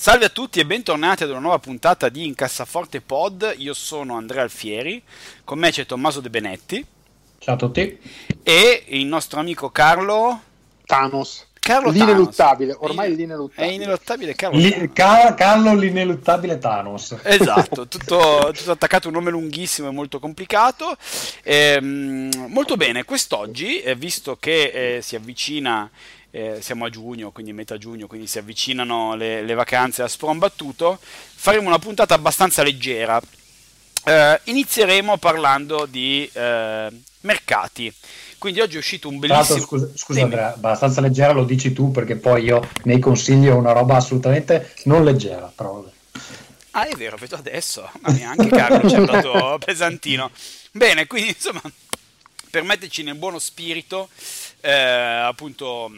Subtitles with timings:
[0.00, 3.56] Salve a tutti e bentornati ad una nuova puntata di Incassaforte Pod.
[3.56, 5.02] Io sono Andrea Alfieri,
[5.42, 6.86] con me c'è Tommaso De Benetti.
[7.40, 7.98] Ciao a tutti.
[8.44, 10.40] E il nostro amico Carlo
[10.86, 11.46] Thanos.
[11.58, 12.88] Carlo l'ineluttabile, Thanos.
[12.88, 13.72] ormai l'ineluttabile.
[13.72, 17.16] È ineluttabile Carlo Li, Car- Carlo l'ineluttabile Thanos.
[17.24, 20.96] Esatto, tutto, tutto, attaccato, un nome lunghissimo e molto complicato.
[21.42, 25.90] Ehm, molto bene, quest'oggi, eh, visto che eh, si avvicina
[26.38, 30.98] eh, siamo a giugno, quindi metà giugno, quindi si avvicinano le, le vacanze a sprombattuto,
[31.00, 33.20] faremo una puntata abbastanza leggera.
[34.04, 36.88] Eh, inizieremo parlando di eh,
[37.22, 37.92] mercati.
[38.38, 39.58] Quindi oggi è uscito un bellissimo...
[39.58, 43.96] Scusa, scusa Andrea, abbastanza leggera lo dici tu perché poi io nei consiglio una roba
[43.96, 45.52] assolutamente non leggera.
[45.52, 45.84] Però...
[46.70, 47.90] Ah, è vero, vedo adesso.
[48.00, 50.30] Ma neanche Carlo ci è andato pesantino.
[50.70, 51.60] Bene, quindi insomma,
[52.48, 54.08] permetteteci nel buono spirito,
[54.60, 55.90] eh, appunto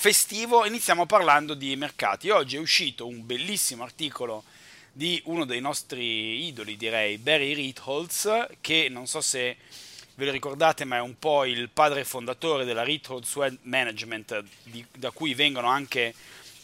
[0.00, 2.30] festivo iniziamo parlando di mercati.
[2.30, 4.44] Oggi è uscito un bellissimo articolo
[4.90, 9.58] di uno dei nostri idoli, direi, Barry Ritholz, che non so se
[10.14, 14.82] ve lo ricordate, ma è un po' il padre fondatore della Ritholz Web Management, di,
[14.96, 16.14] da cui vengono anche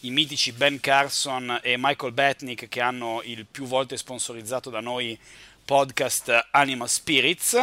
[0.00, 5.18] i mitici Ben Carson e Michael Batnick che hanno il più volte sponsorizzato da noi
[5.62, 7.62] podcast Anima Spirits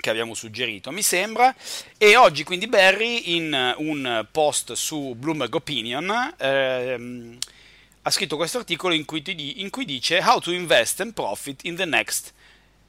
[0.00, 1.54] che abbiamo suggerito, mi sembra.
[1.96, 7.38] E oggi quindi Barry in un post su Bloomberg Opinion ehm,
[8.02, 9.22] ha scritto questo articolo in cui,
[9.60, 12.32] in cui dice How to invest and profit in the next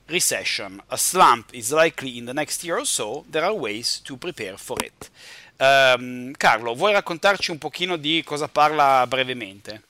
[0.08, 0.82] recession.
[0.88, 3.26] A slump is likely in the next year or so.
[3.30, 5.10] There are ways to prepare for it.
[5.58, 9.84] Um, Carlo, vuoi raccontarci un pochino di cosa parla brevemente?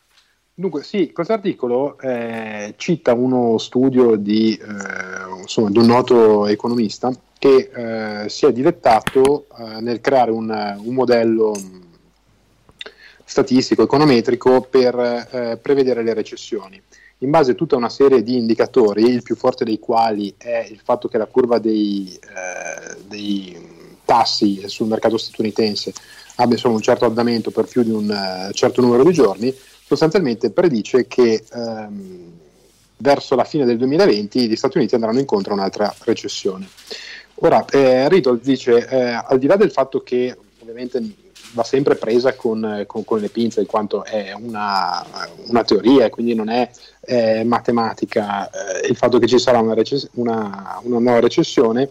[0.61, 7.11] Dunque, sì, questo articolo eh, cita uno studio di, eh, insomma, di, un noto economista
[7.39, 11.55] che eh, si è dilettato eh, nel creare un, un, modello
[13.25, 14.93] statistico, econometrico per
[15.31, 16.79] eh, prevedere le recessioni.
[17.19, 20.79] In base a tutta una serie di indicatori, il più forte dei quali è il
[20.83, 23.57] fatto che la curva dei, eh, dei
[24.05, 25.91] tassi sul mercato statunitense
[26.35, 29.55] abbia insomma, un certo andamento per più di un certo numero di giorni,
[29.91, 32.31] sostanzialmente predice che ehm,
[32.97, 36.69] verso la fine del 2020 gli Stati Uniti andranno incontro a un'altra recessione.
[37.35, 41.03] Ora, eh, Riddle dice, eh, al di là del fatto che ovviamente
[41.53, 45.05] va sempre presa con, con, con le pinze, in quanto è una,
[45.47, 46.69] una teoria e quindi non è
[47.01, 51.89] eh, matematica, eh, il fatto che ci sarà una, recess- una, una nuova recessione,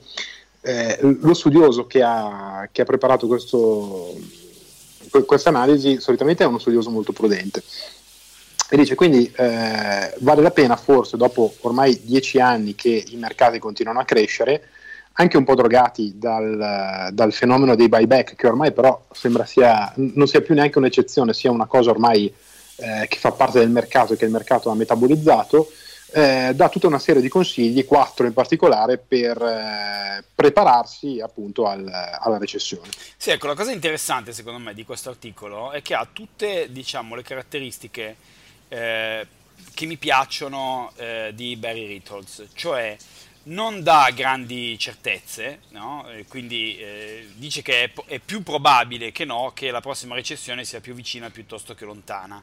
[0.62, 4.14] eh, lo studioso che ha, che ha preparato questo
[5.26, 7.62] questa analisi solitamente è uno studioso molto prudente.
[8.72, 13.58] E dice quindi eh, vale la pena forse dopo ormai dieci anni che i mercati
[13.58, 14.68] continuano a crescere,
[15.14, 20.28] anche un po' drogati dal, dal fenomeno dei buyback, che ormai però sembra sia, non
[20.28, 22.32] sia più neanche un'eccezione, sia una cosa ormai
[22.76, 25.70] eh, che fa parte del mercato e che il mercato ha metabolizzato,
[26.12, 31.86] eh, dà tutta una serie di consigli, quattro in particolare, per eh, prepararsi appunto al,
[31.88, 32.88] alla recessione.
[33.16, 37.14] Sì, ecco, la cosa interessante secondo me di questo articolo è che ha tutte diciamo,
[37.14, 38.16] le caratteristiche
[38.68, 39.26] eh,
[39.74, 42.96] che mi piacciono eh, di Barry Ritholz, cioè
[43.42, 46.06] non dà grandi certezze, no?
[46.28, 50.80] quindi eh, dice che è, è più probabile che no che la prossima recessione sia
[50.80, 52.42] più vicina piuttosto che lontana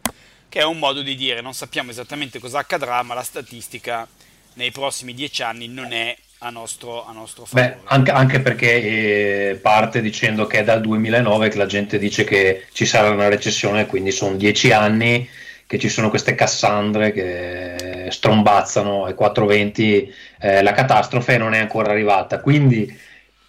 [0.50, 4.08] che è un modo di dire non sappiamo esattamente cosa accadrà, ma la statistica
[4.54, 7.80] nei prossimi dieci anni non è a nostro, a nostro favore.
[7.82, 12.24] Beh, anche, anche perché eh, parte dicendo che è dal 2009 che la gente dice
[12.24, 15.28] che ci sarà una recessione, quindi sono dieci anni
[15.66, 21.92] che ci sono queste Cassandre che strombazzano ai 420 eh, la catastrofe non è ancora
[21.92, 22.40] arrivata.
[22.40, 22.98] Quindi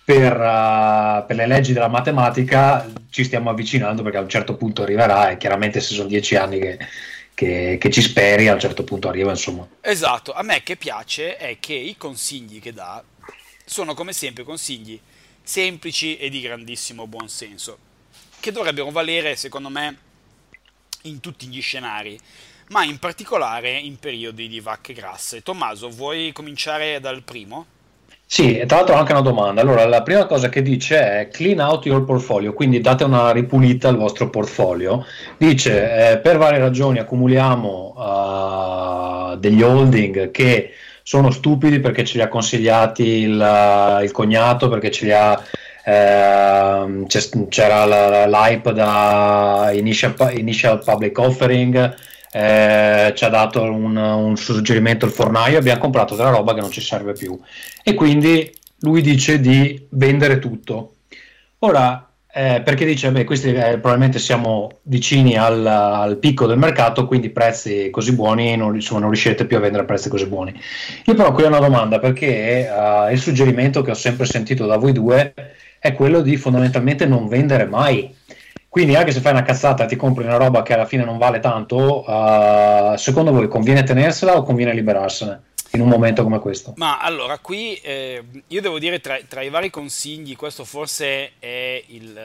[0.09, 4.81] per, uh, per, le leggi della matematica ci stiamo avvicinando perché a un certo punto
[4.81, 6.79] arriverà e chiaramente se sono dieci anni che,
[7.35, 9.69] che, che, ci speri a un certo punto arriva insomma.
[9.83, 13.05] Esatto, a me che piace è che i consigli che dà
[13.67, 14.99] sono come sempre consigli
[15.43, 17.77] semplici e di grandissimo buonsenso
[18.41, 19.99] che dovrebbero valere secondo me
[21.03, 22.19] in tutti gli scenari
[22.69, 25.43] ma in particolare in periodi di vacche grasse.
[25.43, 27.77] Tommaso, vuoi cominciare dal primo?
[28.31, 29.63] Sì, e tra l'altro anche una domanda.
[29.63, 33.89] Allora, la prima cosa che dice è clean out your portfolio, quindi date una ripulita
[33.89, 35.07] al vostro portfolio.
[35.39, 37.95] Dice, eh, per varie ragioni accumuliamo
[39.33, 40.73] uh, degli holding che
[41.03, 45.43] sono stupidi perché ce li ha consigliati il, il cognato, perché ce li ha
[45.85, 47.07] eh,
[47.49, 51.95] c'era l'hype da initial, initial public offering
[52.31, 56.71] eh, ci ha dato un, un, suggerimento il fornaio abbiamo comprato della roba che non
[56.71, 57.39] ci serve più.
[57.83, 60.95] E quindi lui dice di vendere tutto.
[61.61, 67.07] Ora eh, perché dice beh questi eh, probabilmente siamo vicini al, al, picco del mercato
[67.07, 70.55] quindi prezzi così buoni non, insomma, non riuscite più a vendere a prezzi così buoni.
[71.07, 74.77] Io però qui ho una domanda perché uh, il suggerimento che ho sempre sentito da
[74.77, 75.35] voi due
[75.81, 78.15] è quello di fondamentalmente non vendere mai.
[78.79, 81.19] Quindi anche se fai una cazzata e ti compri una roba che alla fine non
[81.19, 85.47] vale tanto, uh, secondo voi conviene tenersela o conviene liberarsene?
[85.73, 86.75] in un momento come questo?
[86.77, 91.83] Ma allora, qui eh, io devo dire tra, tra, i vari consigli, questo forse è,
[91.89, 92.17] il,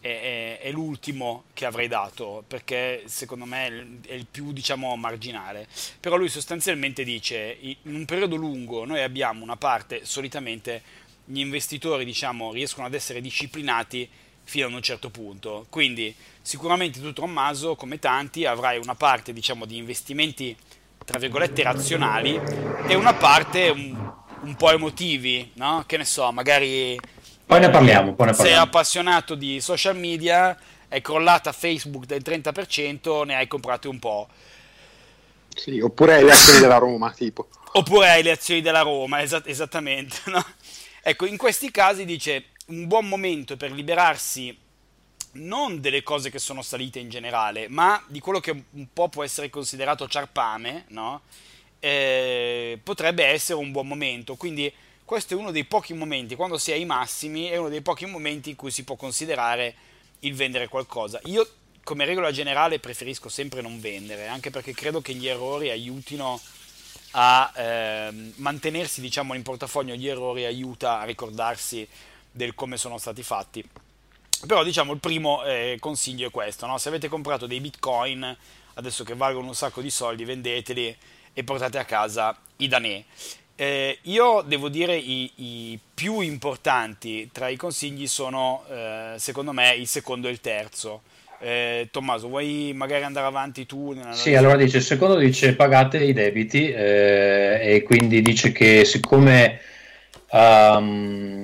[0.00, 5.66] è, è, è, l'ultimo che avrei dato, perché secondo me è il più, diciamo, marginale.
[6.00, 10.80] Però lui sostanzialmente dice, in un periodo lungo noi abbiamo una parte solitamente
[11.26, 14.08] gli investitori diciamo, riescono ad essere disciplinati
[14.52, 15.64] fino ad un certo punto.
[15.70, 20.54] Quindi sicuramente tu Tommaso, come tanti, avrai una parte diciamo, di investimenti
[21.06, 22.38] tra virgolette razionali
[22.86, 24.12] e una parte un,
[24.42, 25.84] un po' emotivi, no?
[25.86, 27.00] Che ne so, magari
[27.46, 28.34] poi ne parliamo, poi ne parliamo.
[28.34, 30.54] Sei appassionato di social media,
[30.86, 34.28] è crollata Facebook del 30%, ne hai comprate un po'.
[35.48, 37.48] Sì, oppure hai le azioni della Roma, tipo.
[37.72, 40.44] Oppure hai le azioni della Roma, esatt- esattamente, no?
[41.04, 44.56] Ecco, in questi casi dice un buon momento per liberarsi
[45.32, 49.22] non delle cose che sono salite in generale, ma di quello che un po' può
[49.22, 51.22] essere considerato ciarpame, no?
[51.78, 54.36] eh, potrebbe essere un buon momento.
[54.36, 54.72] Quindi
[55.04, 58.06] questo è uno dei pochi momenti, quando si è ai massimi, è uno dei pochi
[58.06, 59.74] momenti in cui si può considerare
[60.20, 61.20] il vendere qualcosa.
[61.24, 61.46] Io
[61.84, 66.40] come regola generale preferisco sempre non vendere, anche perché credo che gli errori aiutino
[67.12, 71.86] a eh, mantenersi diciamo, in portafoglio gli errori aiuta a ricordarsi
[72.32, 73.64] del come sono stati fatti.
[74.46, 76.76] Però diciamo il primo eh, consiglio è questo, no?
[76.78, 78.36] se avete comprato dei bitcoin,
[78.74, 80.96] adesso che valgono un sacco di soldi, vendeteli
[81.32, 83.04] e portate a casa i danè.
[83.54, 89.74] Eh, io devo dire i, i, più importanti tra i consigli sono eh, secondo me
[89.74, 91.02] il secondo e il terzo.
[91.38, 93.96] Eh, Tommaso, vuoi magari andare avanti tu?
[94.12, 99.60] Sì, allora dice, il secondo dice pagate i debiti eh, e quindi dice che siccome
[100.32, 101.42] um,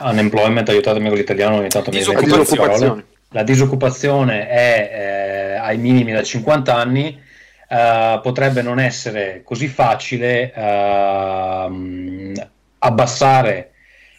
[0.00, 3.04] unemployment, aiutatemi con l'italiano ogni tanto mi disoccupazione.
[3.30, 7.20] la disoccupazione è eh, ai minimi da 50 anni,
[7.68, 12.32] uh, potrebbe non essere così facile uh,
[12.78, 13.70] abbassare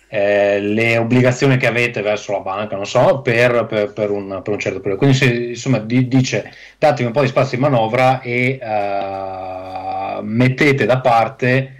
[0.09, 4.53] eh, le obbligazioni che avete verso la banca, non so, per, per, per, un, per
[4.53, 4.99] un, certo periodo.
[4.99, 10.85] Quindi, se, insomma, di, dice datemi un po' di spazio di manovra e uh, mettete
[10.85, 11.76] da parte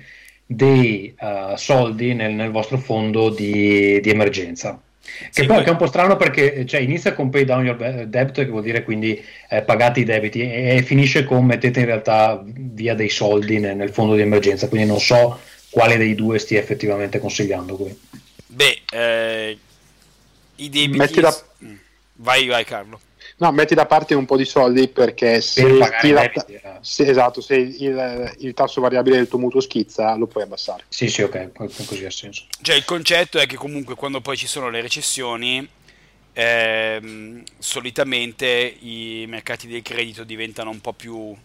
[0.48, 4.82] dei uh, soldi nel, nel, vostro fondo di, di emergenza.
[5.02, 8.34] Che sì, poi è un po' strano perché cioè, inizia con pay down your debt,
[8.34, 12.42] che vuol dire quindi eh, pagate i debiti, e, e, finisce con mettete in realtà
[12.44, 14.70] via dei soldi nel, nel fondo di emergenza.
[14.70, 15.40] Quindi non so
[15.70, 18.00] quale dei due stia effettivamente consigliando qui.
[18.48, 19.58] Beh, eh,
[20.56, 21.20] i debiti...
[21.20, 21.36] Da...
[21.64, 21.76] Mm.
[22.16, 23.00] Vai, vai Carlo.
[23.40, 26.78] No, metti da parte un po' di soldi perché se, per debiti, eh.
[26.82, 30.86] se, esatto, se il, il, tasso variabile del tuo mutuo schizza lo puoi abbassare.
[30.90, 31.52] Sì, sì, ok,
[31.86, 32.46] così ha senso.
[32.62, 35.68] Cioè il concetto è che comunque quando poi ci sono le recessioni,
[36.34, 41.36] ehm, solitamente i mercati del credito diventano un po' più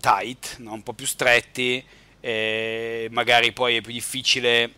[0.00, 0.72] tight, no?
[0.72, 1.84] un po' più stretti
[2.20, 4.72] eh, magari poi è più difficile,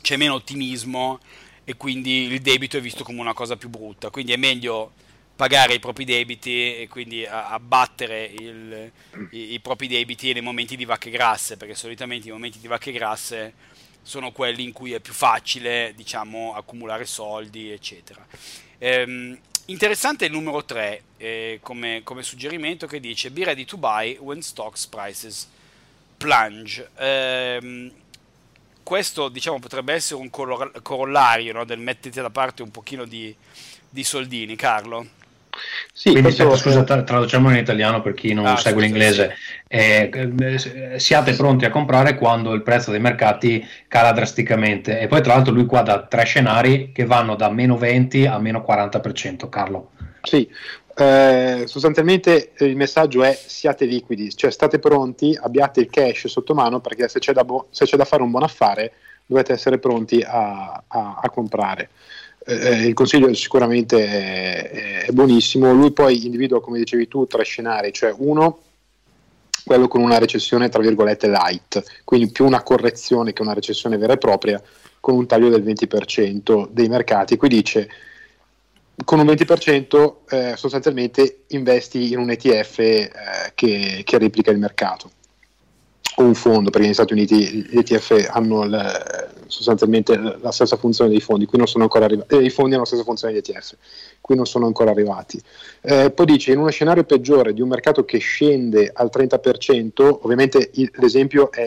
[0.00, 1.20] c'è meno ottimismo
[1.64, 4.92] e quindi il debito è visto come una cosa più brutta, quindi è meglio
[5.38, 8.90] pagare i propri debiti e quindi abbattere i,
[9.30, 13.54] i, propri debiti nei momenti di vacche grasse, perché solitamente i momenti di vacche grasse
[14.02, 18.26] sono quelli in cui è più facile, diciamo, accumulare soldi, eccetera.
[18.78, 24.18] Ehm, interessante il numero 3 eh, come, come, suggerimento che dice be ready to buy
[24.18, 25.48] when stocks prices
[26.16, 26.90] plunge.
[26.96, 27.92] Ehm,
[28.82, 33.32] questo diciamo potrebbe essere un corollario no, del mettete da parte un pochino di,
[33.88, 35.17] di soldini, Carlo.
[35.92, 36.56] Sì, Quindi questo...
[36.56, 39.34] scusa, traduciamo in italiano per chi non ah, segue l'inglese.
[39.66, 45.00] Eh, eh, siate pronti a comprare quando il prezzo dei mercati cala drasticamente.
[45.00, 48.38] E poi, tra l'altro, lui qua dà tre scenari che vanno da meno 20 a
[48.38, 49.48] meno 40%.
[49.48, 49.90] Carlo.
[50.22, 50.48] Sì,
[51.00, 56.80] eh, sostanzialmente il messaggio è siate liquidi, cioè state pronti, abbiate il cash sotto mano
[56.80, 58.92] perché se c'è da, bo- se c'è da fare un buon affare
[59.24, 61.90] dovete essere pronti a, a, a comprare.
[62.48, 67.44] Eh, eh il consiglio sicuramente è, è, buonissimo, lui poi individua, come dicevi tu, tre
[67.44, 68.62] scenari, cioè uno,
[69.64, 74.14] quello con una recessione tra virgolette light, quindi più una correzione che una recessione vera
[74.14, 74.62] e propria,
[74.98, 77.36] con un taglio del 20% dei mercati.
[77.36, 77.88] Qui dice
[79.04, 83.10] con un 20% eh, sostanzialmente investi in un ETF eh,
[83.54, 85.10] che, che, replica il mercato
[86.22, 91.20] un fondo, perché negli Stati Uniti gli ETF hanno il, sostanzialmente la stessa funzione dei
[91.20, 93.76] fondi, qui non sono ancora arrivati, eh, i fondi hanno la stessa funzione degli ETF,
[94.20, 95.40] qui non sono ancora arrivati.
[95.80, 100.70] Eh, poi dice, in uno scenario peggiore di un mercato che scende al 30%, ovviamente
[100.74, 101.62] il, l'esempio è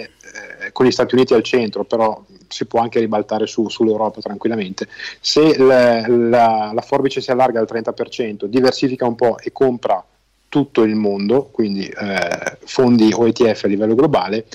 [0.63, 4.87] eh, con gli Stati Uniti al centro, però si può anche ribaltare su, sull'Europa tranquillamente.
[5.19, 10.03] Se la, la, la, forbice si allarga al 30%, diversifica un po' e compra
[10.51, 14.45] tutto il mondo, quindi eh, fondi o ETF a livello globale,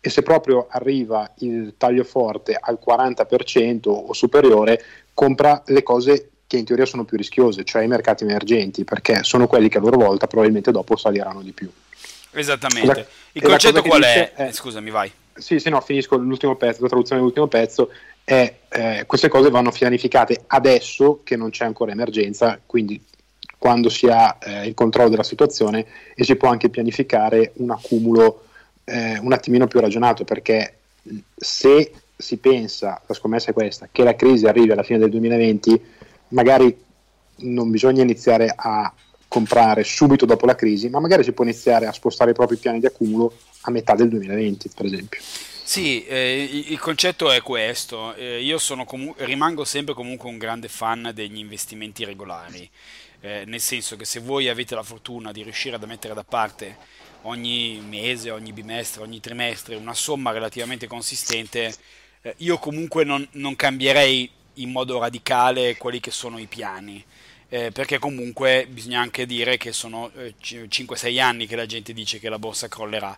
[0.00, 4.82] e se proprio arriva il taglio forte al 40% o superiore,
[5.14, 9.46] compra le cose che in teoria sono più rischiose, cioè i mercati emergenti, perché sono
[9.46, 11.70] quelli che a loro volta probabilmente dopo saliranno di più.
[12.32, 13.06] Esattamente.
[13.32, 14.32] Il concetto qual è?
[14.32, 14.50] è?
[14.50, 17.90] Scusami, vai sì, sì, no, finisco l'ultimo pezzo, la traduzione dell'ultimo pezzo,
[18.22, 23.02] è eh, queste cose vanno pianificate adesso che non c'è ancora emergenza, quindi
[23.64, 28.42] quando si ha eh, il controllo della situazione e si può anche pianificare un accumulo
[28.84, 30.80] eh, un attimino più ragionato, perché
[31.34, 35.82] se si pensa, la scommessa è questa, che la crisi arrivi alla fine del 2020,
[36.28, 36.76] magari
[37.36, 38.92] non bisogna iniziare a
[39.28, 42.80] comprare subito dopo la crisi, ma magari si può iniziare a spostare i propri piani
[42.80, 45.20] di accumulo a metà del 2020, per esempio.
[45.22, 48.14] Sì, eh, il concetto è questo.
[48.16, 52.68] Eh, io comu- rimango sempre comunque un grande fan degli investimenti regolari,
[53.24, 56.76] eh, nel senso che se voi avete la fortuna di riuscire a mettere da parte
[57.22, 61.74] ogni mese, ogni bimestre, ogni trimestre una somma relativamente consistente,
[62.20, 67.02] eh, io comunque non, non cambierei in modo radicale quelli che sono i piani
[67.48, 72.18] eh, perché comunque bisogna anche dire che sono eh, 5-6 anni che la gente dice
[72.18, 73.16] che la borsa crollerà.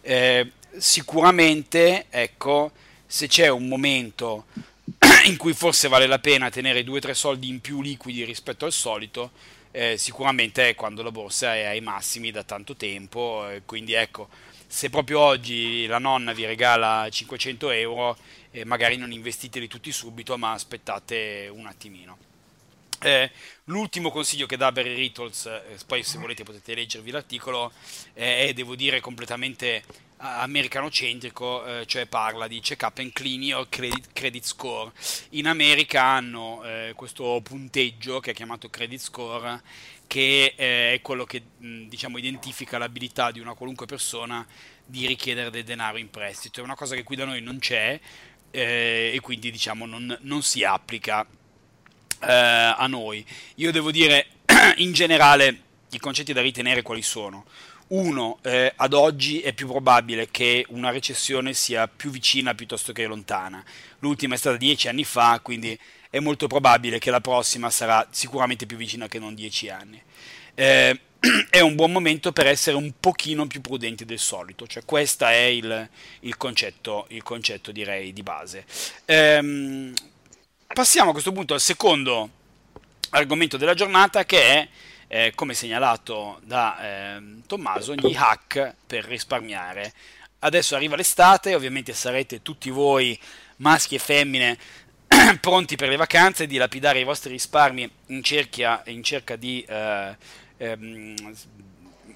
[0.00, 2.72] Eh, sicuramente, ecco,
[3.06, 4.46] se c'è un momento
[5.26, 9.30] in cui forse vale la pena tenere 2-3 soldi in più liquidi rispetto al solito,
[9.70, 14.28] eh, sicuramente è quando la borsa è ai massimi da tanto tempo, eh, quindi ecco,
[14.66, 18.16] se proprio oggi la nonna vi regala 500 euro,
[18.50, 22.18] eh, magari non investiteli tutti subito, ma aspettate un attimino.
[23.00, 23.30] Eh,
[23.64, 27.72] l'ultimo consiglio che dà Barry Rittles, eh, poi se volete potete leggervi l'articolo,
[28.14, 29.84] eh, è devo dire completamente
[30.24, 34.90] americanocentrico, eh, cioè parla di check up and clean your credit, credit score.
[35.30, 39.60] In America hanno eh, questo punteggio che è chiamato credit score,
[40.06, 44.46] che eh, è quello che mh, diciamo, identifica l'abilità di una qualunque persona
[44.84, 46.60] di richiedere del denaro in prestito.
[46.60, 48.00] È una cosa che qui da noi non c'è
[48.56, 51.26] e quindi diciamo non, non si applica
[52.20, 53.24] eh, a noi.
[53.56, 54.28] Io devo dire,
[54.76, 57.44] in generale, i concetti da ritenere quali sono?
[57.88, 63.06] Uno, eh, ad oggi è più probabile che una recessione sia più vicina piuttosto che
[63.06, 63.62] lontana.
[63.98, 65.78] L'ultima è stata dieci anni fa, quindi
[66.10, 70.02] è molto probabile che la prossima sarà sicuramente più vicina che non dieci anni.
[70.54, 71.00] Eh,
[71.50, 75.44] è un buon momento per essere un pochino più prudenti del solito, cioè questo è
[75.44, 75.88] il,
[76.20, 78.64] il, concetto, il concetto, direi, di base.
[79.04, 79.94] Ehm,
[80.74, 82.28] Passiamo a questo punto al secondo
[83.10, 84.68] argomento della giornata che è,
[85.08, 89.92] eh, come segnalato da eh, Tommaso, gli hack per risparmiare.
[90.40, 93.18] Adesso arriva l'estate, ovviamente sarete tutti voi,
[93.56, 94.58] maschi e femmine,
[95.40, 100.16] pronti per le vacanze, di lapidare i vostri risparmi in, cerchia, in cerca di eh,
[100.58, 101.14] ehm,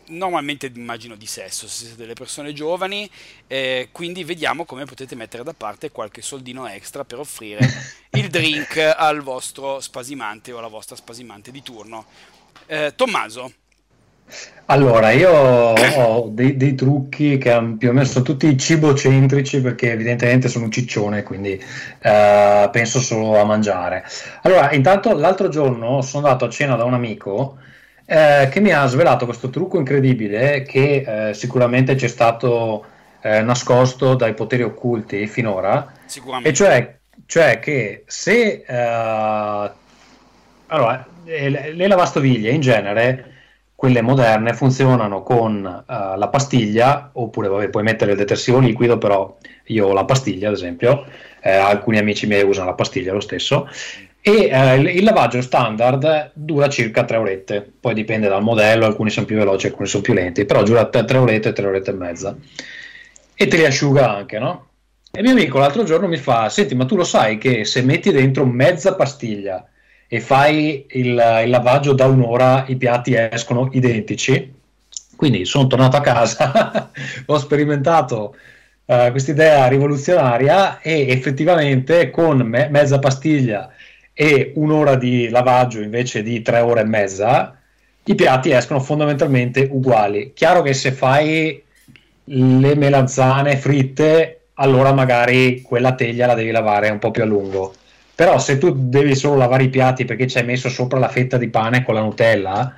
[0.09, 3.09] normalmente immagino di sesso, se siete delle persone giovani,
[3.47, 7.66] eh, quindi vediamo come potete mettere da parte qualche soldino extra per offrire
[8.12, 12.07] il drink al vostro spasimante o alla vostra spasimante di turno.
[12.68, 13.50] Eh, Tommaso.
[14.66, 20.48] Allora, io ho dei, dei, trucchi che più o meno sono tutti cibocentrici perché evidentemente
[20.48, 21.58] sono un ciccione, quindi
[22.02, 24.04] eh, penso solo a mangiare.
[24.42, 27.56] Allora, intanto l'altro giorno sono andato a cena da un amico
[28.04, 32.84] eh, che mi ha svelato questo trucco incredibile che eh, sicuramente ci è stato
[33.22, 35.94] eh, nascosto dai poteri occulti finora,
[36.42, 39.70] e cioè, cioè che se eh,
[40.68, 43.32] allora, le, le lavastoviglie in genere
[43.78, 49.37] quelle moderne funzionano con uh, la pastiglia, oppure vabbè, puoi mettere il detersivo liquido, però
[49.66, 51.06] io ho la pastiglia ad esempio,
[51.40, 53.68] eh, alcuni amici miei usano la pastiglia lo stesso,
[54.20, 59.10] e eh, il, il, lavaggio standard dura circa 3 orette, poi dipende dal modello, alcuni
[59.10, 62.37] sono più veloci, alcuni sono più lenti, però dura 3 orette, 3 orette e mezza.
[63.32, 64.66] E te li asciuga anche, no?
[65.12, 68.10] E mio amico l'altro giorno mi fa, senti, ma tu lo sai che se metti
[68.10, 69.64] dentro mezza pastiglia
[70.08, 74.54] e fai il, il lavaggio da un'ora, i piatti escono identici?
[75.14, 76.90] Quindi sono tornato a casa,
[77.26, 78.34] ho sperimentato
[78.86, 83.70] uh, questa idea rivoluzionaria e effettivamente con me- mezza pastiglia
[84.14, 87.56] e un'ora di lavaggio invece di tre ore e mezza,
[88.04, 90.32] i piatti escono fondamentalmente uguali.
[90.34, 91.62] Chiaro che se fai
[92.24, 97.74] le melanzane fritte, allora magari quella teglia la devi lavare un po' più a lungo.
[98.18, 101.38] Però se tu devi solo lavare i piatti perché ci hai messo sopra la fetta
[101.38, 102.75] di pane con la Nutella,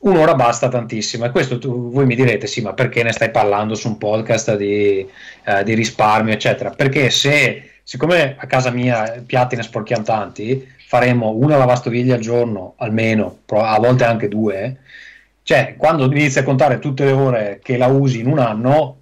[0.00, 1.24] un'ora basta tantissimo.
[1.24, 4.56] E questo tu, voi mi direte, sì, ma perché ne stai parlando su un podcast
[4.56, 5.08] di,
[5.44, 6.70] eh, di risparmio, eccetera?
[6.70, 12.74] Perché se siccome a casa mia piatti ne sporchiamo tanti, faremo una lavastoviglie al giorno
[12.78, 14.78] almeno, a volte anche due.
[15.44, 18.96] Cioè, quando inizi a contare tutte le ore che la usi in un anno,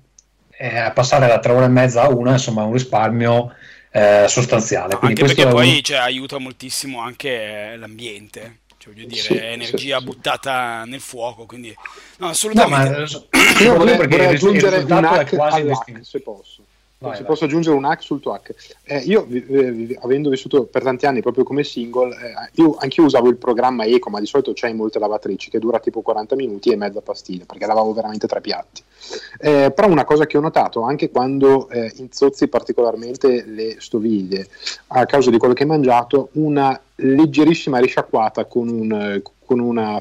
[0.50, 3.54] eh, passare da tre ore e mezza a una, insomma, è un risparmio
[3.90, 4.96] eh, sostanziale.
[4.96, 5.82] Quindi anche perché poi un...
[5.82, 8.60] cioè, aiuta moltissimo anche l'ambiente.
[8.78, 10.90] Cioè, voglio dire, sì, energia sì, buttata sì.
[10.90, 11.74] nel fuoco, quindi
[12.18, 12.98] no, assolutamente.
[12.98, 16.64] No, ma, io vorrei, vorrei aggiungere un hack all'hack, se posso.
[17.02, 17.30] Vai, se vai.
[17.30, 18.54] posso aggiungere un hack sul tuo hack.
[18.84, 23.30] Eh, io, eh, avendo vissuto per tanti anni proprio come single, eh, io anch'io usavo
[23.30, 26.70] il programma Eco, ma di solito c'è in molte lavatrici, che dura tipo 40 minuti
[26.70, 28.82] e mezza pastiglia, perché lavavo veramente tre piatti.
[29.38, 34.48] Eh, però una cosa che ho notato, anche quando eh, inzozzi particolarmente le stoviglie,
[34.88, 39.98] a causa di quello che hai mangiato, una leggerissima risciacquata con un, con una,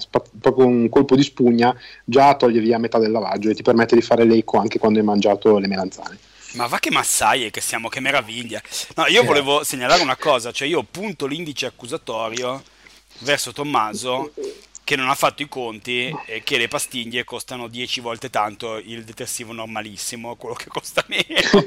[0.55, 4.25] un colpo di spugna già toglie via metà del lavaggio e ti permette di fare
[4.25, 6.17] l'eco anche quando hai mangiato le melanzane.
[6.53, 8.61] Ma va che massaie che siamo, che meraviglia.
[8.95, 12.63] No, io volevo segnalare una cosa, cioè io punto l'indice accusatorio
[13.19, 14.31] verso Tommaso
[14.89, 19.03] che non ha fatto i conti e che le pastiglie costano 10 volte tanto il
[19.03, 21.63] detersivo normalissimo, quello che costa meno.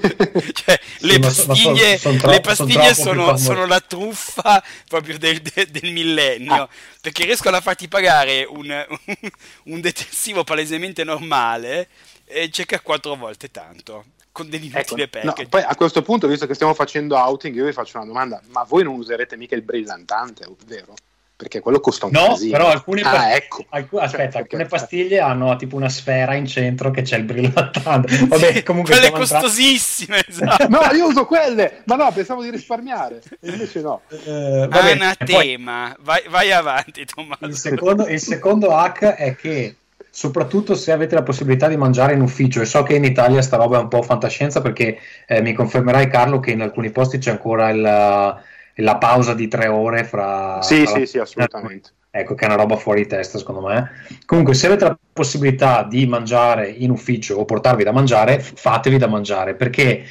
[0.53, 5.93] cioè, le pastiglie, sono, sono, le pastiglie sono, sono, la truffa proprio del, del, del
[5.93, 6.69] millennio, ah.
[7.01, 9.31] perché riescono a farti pagare un, un,
[9.67, 11.91] un detersivo palesemente normale
[12.25, 16.47] e circa 4 volte tanto con degli inutili ecco, no, poi a questo punto, visto
[16.47, 19.63] che stiamo facendo outing, io vi faccio una domanda: ma voi non userete mica il
[19.63, 20.95] brillantante, vero?
[21.37, 22.53] Perché quello costa un no, casino.
[22.53, 23.65] però alcune, ah, past- ecco.
[23.71, 24.39] alc- cioè, aspetta, perché...
[24.39, 28.17] alcune pastiglie hanno tipo una sfera in centro che c'è il brillantante.
[28.27, 30.69] Vabbè, comunque quelle costosissime, esatto.
[30.69, 33.21] no, io uso quelle, ma no, pensavo di risparmiare.
[33.41, 34.03] Invece no.
[34.09, 36.05] Uh, vabbè, Anatema, poi...
[36.05, 37.45] vai, vai avanti, Tommaso.
[37.45, 39.77] Il secondo, il secondo hack è che
[40.15, 43.57] soprattutto se avete la possibilità di mangiare in ufficio e so che in Italia sta
[43.57, 47.31] roba è un po' fantascienza perché eh, mi confermerai Carlo che in alcuni posti c'è
[47.31, 50.61] ancora il, la pausa di tre ore fra...
[50.61, 51.93] Sì, fra sì, sì, assolutamente.
[52.11, 53.91] Ecco, che è una roba fuori di testa secondo me.
[54.27, 59.07] Comunque, se avete la possibilità di mangiare in ufficio o portarvi da mangiare, fatevi da
[59.07, 60.05] mangiare perché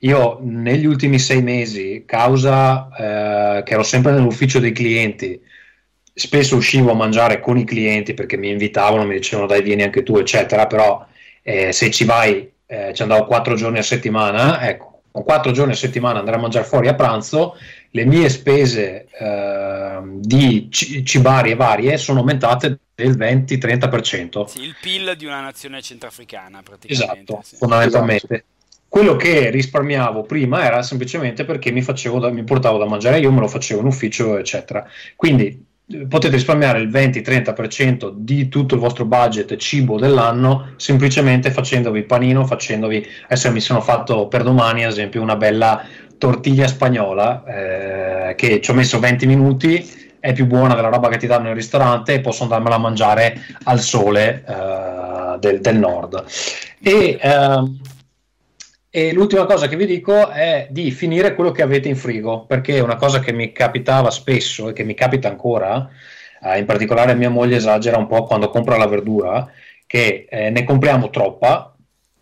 [0.00, 5.40] io negli ultimi sei mesi, causa eh, che ero sempre nell'ufficio dei clienti,
[6.18, 10.02] spesso uscivo a mangiare con i clienti perché mi invitavano, mi dicevano dai vieni anche
[10.02, 11.06] tu, eccetera, però
[11.42, 15.72] eh, se ci vai, eh, ci andavo quattro giorni a settimana, ecco, con quattro giorni
[15.72, 17.58] a settimana andare a mangiare fuori a pranzo,
[17.90, 24.46] le mie spese eh, di c- cibarie varie sono aumentate del 20-30%.
[24.46, 27.14] Sì, il PIL di una nazione centrafricana praticamente.
[27.14, 27.56] Esatto, sì.
[27.56, 28.26] fondamentalmente.
[28.26, 28.54] Esatto.
[28.88, 33.40] Quello che risparmiavo prima era semplicemente perché mi, da, mi portavo da mangiare io, me
[33.40, 34.88] lo facevo in ufficio, eccetera.
[35.14, 35.65] Quindi
[36.08, 43.06] potete risparmiare il 20-30% di tutto il vostro budget cibo dell'anno semplicemente facendovi panino, facendovi
[43.24, 45.84] adesso mi sono fatto per domani ad esempio una bella
[46.18, 51.18] tortiglia spagnola eh, che ci ho messo 20 minuti è più buona della roba che
[51.18, 56.24] ti danno in ristorante e posso andarmela a mangiare al sole eh, del, del, nord.
[56.80, 57.78] E ehm,
[58.90, 62.80] e l'ultima cosa che vi dico è di finire quello che avete in frigo, perché
[62.80, 65.88] una cosa che mi capitava spesso e che mi capita ancora,
[66.42, 69.50] eh, in particolare mia moglie esagera un po' quando compra la verdura,
[69.86, 71.74] che eh, ne compriamo troppa,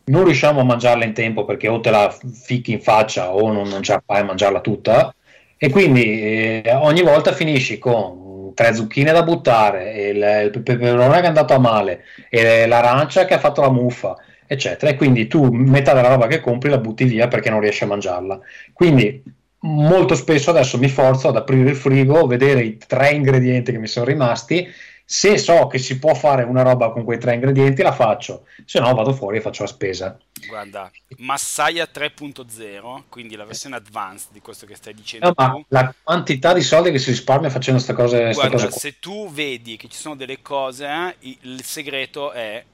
[0.06, 3.68] non riusciamo a mangiarla in tempo perché o te la ficchi in faccia o non,
[3.68, 5.14] non ce la fai a mangiarla tutta,
[5.56, 11.24] e quindi eh, ogni volta finisci con tre zucchine da buttare, il, il peperone che
[11.24, 14.92] è andato a male, l'arancia che ha fatto la muffa eccetera.
[14.92, 17.88] E quindi tu metà della roba che compri la butti via perché non riesci a
[17.88, 18.40] mangiarla.
[18.72, 19.22] Quindi
[19.60, 23.86] molto spesso adesso mi forzo ad aprire il frigo, vedere i tre ingredienti che mi
[23.86, 24.68] sono rimasti
[25.06, 28.80] Se so che si può fare una roba con quei tre ingredienti, la faccio, se
[28.80, 30.18] no vado fuori e faccio la spesa.
[30.48, 35.26] Guarda, Massaia 3.0, quindi la versione advanced di questo che stai dicendo.
[35.26, 38.32] No, ma la quantità di soldi che si risparmia facendo queste cose.
[38.32, 42.64] Guarda, cose se tu vedi che ci sono delle cose, il segreto è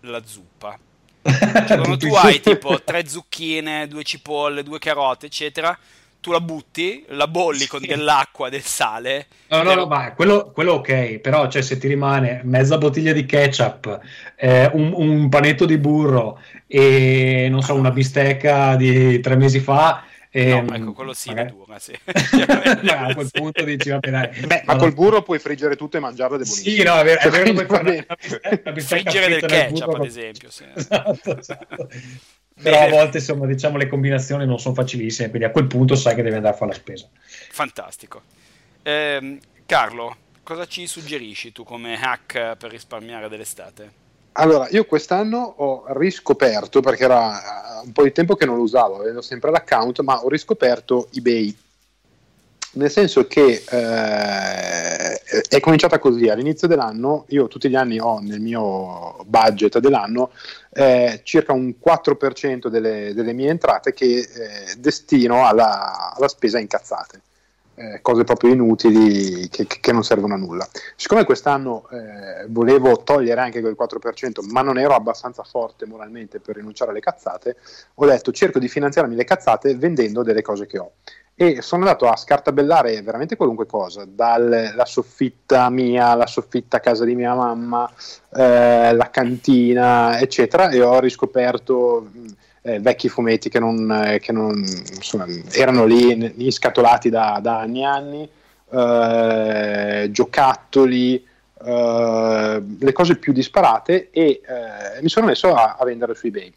[0.00, 0.78] la zuppa.
[1.24, 5.76] Cioè, quando tu hai tipo tre zucchine, due cipolle, due carote, eccetera,
[6.20, 9.26] tu la butti, la bolli con dell'acqua, del sale.
[9.48, 13.26] No, no, no, ma quello, quello ok, però cioè, se ti rimane mezza bottiglia di
[13.26, 14.00] ketchup,
[14.36, 20.02] eh, un, un, panetto di burro e non so, una bistecca di tre mesi fa.
[20.36, 21.50] E, no, ecco, quello sì, magari...
[21.50, 21.92] dura, sì.
[22.02, 24.46] a quel punto dici, vabbè, dai.
[24.46, 26.74] Beh, ma col burro puoi friggere tutto e mangiarlo ed è buonissimo.
[26.74, 28.06] Sì, no, è vero, è vero puoi fare
[28.64, 30.50] una bistecca, friggere del ketchup, burro, ad esempio.
[30.50, 30.64] Sì.
[30.74, 31.88] esatto, esatto
[32.60, 36.14] però a volte insomma diciamo le combinazioni non sono facilissime quindi a quel punto sai
[36.14, 37.08] che devi andare a fare la spesa
[37.50, 38.22] fantastico
[38.82, 44.02] eh, Carlo cosa ci suggerisci tu come hack per risparmiare dell'estate?
[44.36, 48.98] Allora, io quest'anno ho riscoperto, perché era un po' di tempo che non lo usavo,
[48.98, 51.56] avevo sempre l'account, ma ho riscoperto eBay
[52.74, 58.40] nel senso che eh, è cominciata così, all'inizio dell'anno io tutti gli anni ho nel
[58.40, 60.30] mio budget dell'anno
[60.72, 67.20] eh, circa un 4% delle, delle, mie entrate che eh, destino alla, alla, spesa incazzate.
[67.76, 70.68] Eh, cose proprio inutili che, che, non servono a nulla.
[70.94, 76.54] Siccome quest'anno eh, volevo togliere anche quel 4%, ma non ero abbastanza forte moralmente per
[76.54, 77.56] rinunciare alle cazzate,
[77.94, 80.92] ho detto cerco di finanziarmi le cazzate vendendo delle cose che ho
[81.36, 87.04] e sono andato a scartabellare veramente qualunque cosa, dalla soffitta mia, la soffitta a casa
[87.04, 87.90] di mia mamma,
[88.36, 92.08] eh, la cantina, eccetera, e ho riscoperto
[92.66, 94.56] eh, vecchi fumetti che, non, eh, che non,
[94.94, 98.28] insomma, erano lì inscatolati da, da anni e anni,
[98.70, 101.22] eh, giocattoli,
[101.62, 106.52] eh, le cose più disparate e eh, mi sono messo a, a vendere su eBay.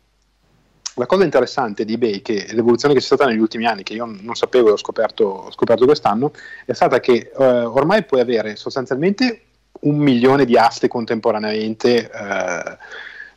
[0.96, 4.06] La cosa interessante di eBay, che l'evoluzione che c'è stata negli ultimi anni, che io
[4.06, 6.32] non sapevo e ho scoperto, ho scoperto quest'anno,
[6.66, 9.42] è stata che eh, ormai puoi avere sostanzialmente
[9.82, 12.78] un milione di aste contemporaneamente eh,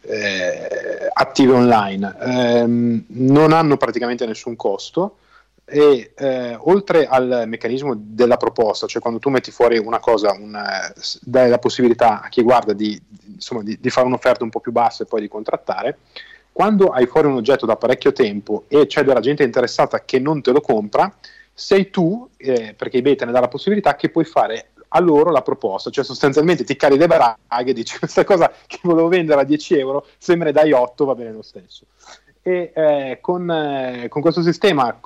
[0.03, 2.17] eh, attive online.
[2.21, 5.17] Ehm, non hanno praticamente nessun costo
[5.65, 10.61] e eh, oltre al meccanismo della proposta, cioè quando tu metti fuori una cosa, un,
[11.21, 13.01] dai la possibilità a chi guarda di,
[13.35, 15.99] insomma, di, di fare un'offerta un po' più bassa e poi di contrattare,
[16.51, 20.43] quando hai fuori un oggetto da parecchio tempo e c'è della gente interessata che non
[20.43, 21.15] te lo compra,
[21.55, 25.31] sei tu, eh, perché eBay te ne dà la possibilità, che puoi fare a loro
[25.31, 29.41] la proposta, cioè sostanzialmente ti cari le braghe e dici questa cosa che volevo vendere
[29.41, 31.85] a 10 euro, se me ne dai 8 va bene lo stesso.
[32.43, 34.99] E eh, con, eh, con, questo sistema,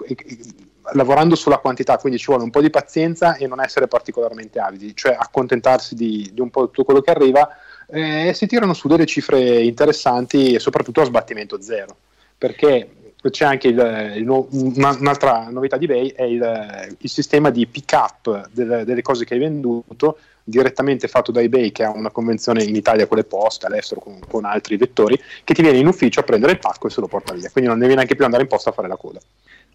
[0.92, 4.94] lavorando sulla quantità, quindi ci vuole un po' di pazienza e non essere particolarmente avidi,
[4.94, 7.48] cioè accontentarsi di, di un po' tutto quello che arriva,
[7.88, 11.96] eh, si tirano su delle cifre interessanti e soprattutto a sbattimento zero,
[12.38, 12.88] perché
[13.30, 18.48] c'è anche il, il, un'altra novità di eBay, è il, il sistema di pick up
[18.52, 22.76] delle, delle, cose che hai venduto direttamente fatto da eBay che ha una convenzione in
[22.76, 26.22] Italia con le poste, all'estero con, con altri vettori, che ti viene in ufficio a
[26.22, 28.48] prendere il pacco e se lo porta via, quindi non devi neanche più andare in
[28.48, 29.20] posta a fare la coda.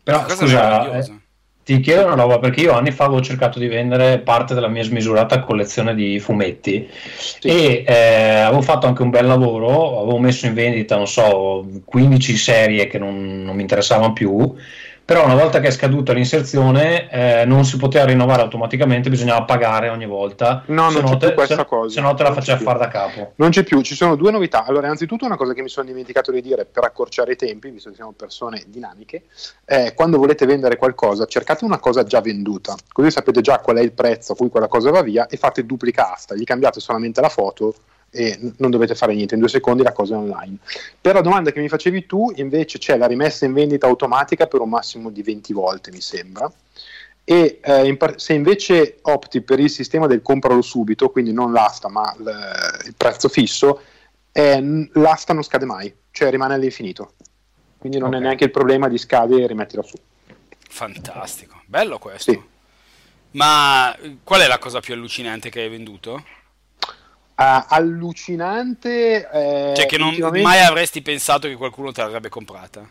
[0.04, 1.20] Però scusa, eh,
[1.76, 4.82] ti chiedo una roba perché io anni fa avevo cercato di vendere parte della mia
[4.82, 7.48] smisurata collezione di fumetti sì.
[7.48, 12.38] e eh, avevo fatto anche un bel lavoro, avevo messo in vendita, non so, 15
[12.38, 14.52] serie che non, non mi interessavano più
[15.10, 19.90] però una volta che è scaduta l'inserzione eh, non si poteva rinnovare automaticamente, bisognava pagare
[19.90, 20.62] ogni volta.
[20.68, 21.96] No, non c'è te, più questa se, cosa.
[21.96, 23.32] Se no te la faceva fare da capo.
[23.38, 24.66] Non c'è più, ci sono due novità.
[24.66, 27.90] Allora, innanzitutto una cosa che mi sono dimenticato di dire per accorciare i tempi, visto
[27.90, 29.24] che siamo persone dinamiche,
[29.66, 33.82] è quando volete vendere qualcosa, cercate una cosa già venduta, così sapete già qual è
[33.82, 37.20] il prezzo a cui quella cosa va via e fate duplica asta, gli cambiate solamente
[37.20, 37.74] la foto
[38.12, 40.58] e non dovete fare niente, in due secondi la cosa è online.
[41.00, 44.62] Per la domanda che mi facevi tu, invece c'è la rimessa in vendita automatica per
[44.62, 46.52] un massimo di 20 volte, mi sembra.
[47.24, 51.52] E eh, in par- se invece opti per il sistema del compralo subito, quindi non
[51.52, 53.82] l'asta ma l- il prezzo fisso,
[54.32, 57.14] eh, l'asta non scade mai, cioè rimane all'infinito.
[57.78, 58.20] Quindi non okay.
[58.20, 59.96] è neanche il problema di scade e rimettila su.
[60.70, 62.32] Fantastico, bello questo.
[62.32, 62.42] Sì.
[63.32, 66.24] Ma qual è la cosa più allucinante che hai venduto?
[67.40, 69.30] Uh, allucinante.
[69.32, 70.46] Eh, cioè, che non ultimamente...
[70.46, 72.86] mai avresti pensato che qualcuno te l'avrebbe comprata.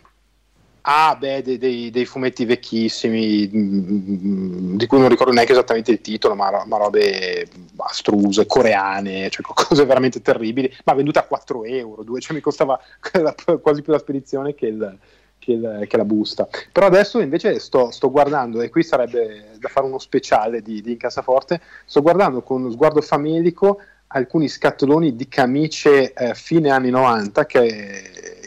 [0.90, 6.34] Ah, beh, dei, dei, dei, fumetti vecchissimi, di cui non ricordo neanche esattamente il titolo,
[6.34, 12.20] ma, ma robe astruse, coreane, cioè cose veramente terribili, ma vendute a 4 euro, 2,
[12.20, 12.80] cioè mi costava
[13.60, 14.98] quasi più la spedizione che, il,
[15.38, 16.48] che, il, che la busta.
[16.72, 20.92] Però adesso invece sto, sto, guardando, e qui sarebbe da fare uno speciale di, di
[20.92, 27.46] Incassaforte, sto guardando con uno sguardo famelico alcuni scatoloni di camicie eh, fine anni 90
[27.46, 28.02] che,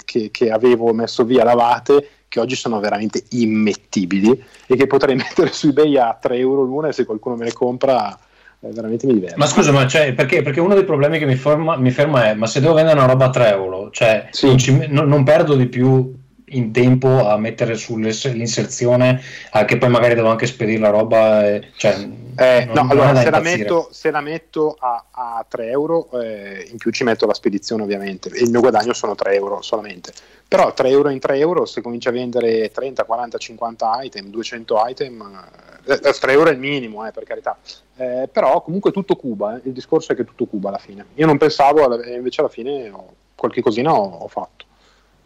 [0.06, 5.52] che, che, avevo messo via lavate che oggi sono veramente immettibili e che potrei mettere
[5.52, 8.18] su ebay a 3 euro l'una e se qualcuno me le compra
[8.62, 9.38] eh, veramente mi diverto.
[9.38, 12.34] Ma scusa, ma cioè, perché, perché, uno dei problemi che mi ferma, mi ferma, è
[12.36, 14.48] ma se devo vendere una roba a 3 euro, cioè sì.
[14.48, 16.14] non, ci, non, non perdo di più
[16.52, 19.22] in tempo a mettere sull'inserzione
[19.66, 23.40] che poi magari devo anche spedire la roba e, cioè, eh, no, allora se la,
[23.40, 27.84] metto, se la, metto, a, a 3 euro eh, in più ci metto la spedizione
[27.84, 28.30] ovviamente.
[28.30, 30.14] E il mio guadagno sono 3 euro solamente.
[30.48, 34.84] Però 3 euro in 3 euro se cominci a vendere 30, 40, 50 item 200
[34.88, 35.46] item
[35.86, 37.58] eh, 3 eh, euro è il minimo eh, per carità.
[37.98, 39.62] Eh, però comunque tutto Cuba eh.
[39.66, 41.06] il discorso è che tutto Cuba alla fine.
[41.16, 44.66] Io non pensavo invece alla fine ho, qualche cosina ho, ho fatto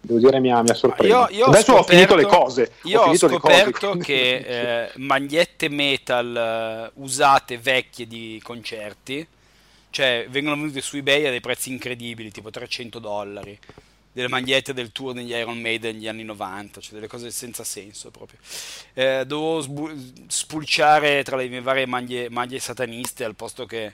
[0.06, 1.14] devo dire mi ha, mi ha sorpreso.
[1.14, 2.72] Io, io Adesso ho, scoperto, ho, finito le cose.
[2.84, 9.28] Io ho, ho scoperto cose, che eh, magliette metal uh, usate vecchie di concerti,
[9.90, 13.58] cioè vengono vendute su eBay a dei prezzi incredibili, tipo 300 dollari.
[14.12, 18.12] Delle magliette del tour degli Iron Maiden negli anni 90, cioè delle cose senza senso
[18.12, 18.40] proprio.
[18.94, 23.94] Eh, dovevo sbu- spulciare tra le mie varie maglie, maglie sataniste al posto che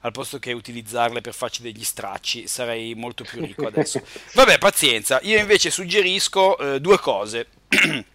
[0.00, 4.02] al posto che utilizzarle per farci degli stracci, sarei molto più ricco adesso.
[4.34, 5.20] Vabbè, pazienza.
[5.22, 7.46] Io invece suggerisco eh, due cose.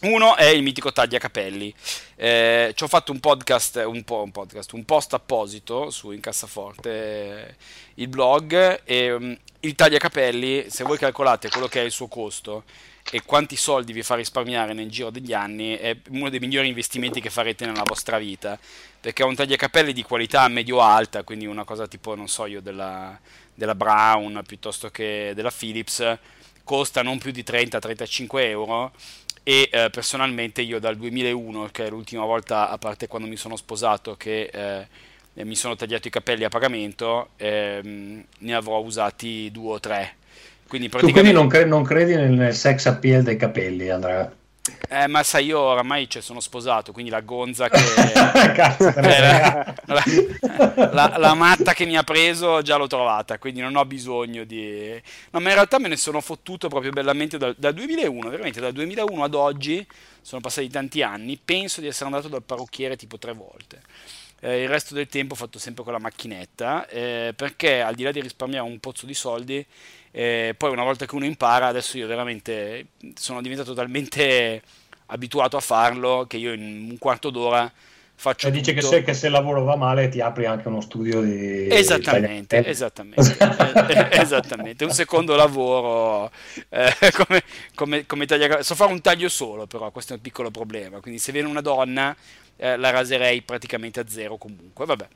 [0.00, 1.74] Uno è il mitico tagliacapelli.
[2.14, 6.90] Eh, ci ho fatto un podcast, un, po', un podcast, un post apposito su Incassaforte,
[6.90, 7.54] eh,
[7.94, 12.62] il blog, e um, il tagliacapelli, se voi calcolate quello che è il suo costo
[13.10, 17.20] e quanti soldi vi fa risparmiare nel giro degli anni, è uno dei migliori investimenti
[17.20, 18.58] che farete nella vostra vita
[19.00, 23.18] perché è un tagliacapelli di qualità medio-alta, quindi una cosa tipo, non so io, della,
[23.54, 26.18] della Brown piuttosto che della Philips,
[26.64, 28.92] costa non più di 30-35 euro
[29.42, 33.56] e eh, personalmente io dal 2001, che è l'ultima volta, a parte quando mi sono
[33.56, 39.74] sposato, che eh, mi sono tagliato i capelli a pagamento, ehm, ne avrò usati due
[39.74, 40.16] o tre.
[40.68, 41.30] Quindi, praticamente...
[41.30, 44.30] quindi non, cre- non credi nel sex appeal dei capelli, Andrea?
[44.90, 47.78] Eh, ma sai, io oramai cioè, sono sposato, quindi la gonza che...
[48.52, 53.76] Cazzo, la, la, la, la, matta che mi ha preso già l'ho trovata, quindi non
[53.76, 54.90] ho bisogno di...
[55.30, 58.72] No, ma in realtà me ne sono fottuto proprio bellamente dal, dal 2001, veramente dal
[58.72, 59.86] 2001 ad oggi,
[60.20, 63.80] sono passati tanti anni, penso di essere andato dal parrucchiere tipo tre volte.
[64.40, 68.04] Eh, il resto del tempo ho fatto sempre con la macchinetta, eh, perché al di
[68.04, 69.64] là di risparmiare un pozzo di soldi,
[70.18, 74.60] eh, poi una volta che uno impara, adesso io veramente sono diventato talmente
[75.06, 77.70] abituato a farlo che io in un quarto d'ora
[78.16, 78.48] faccio...
[78.48, 81.20] E dice che se, che se, il lavoro va male ti apri anche uno studio
[81.20, 81.68] di...
[81.70, 83.36] Esattamente, esattamente,
[83.86, 86.32] eh, esattamente, un secondo lavoro
[86.68, 87.44] eh, come,
[87.76, 88.64] come, come tagliare...
[88.64, 91.60] So fare un taglio solo però, questo è un piccolo problema, quindi se viene una
[91.60, 92.16] donna
[92.56, 95.06] eh, la raserei praticamente a zero comunque, vabbè.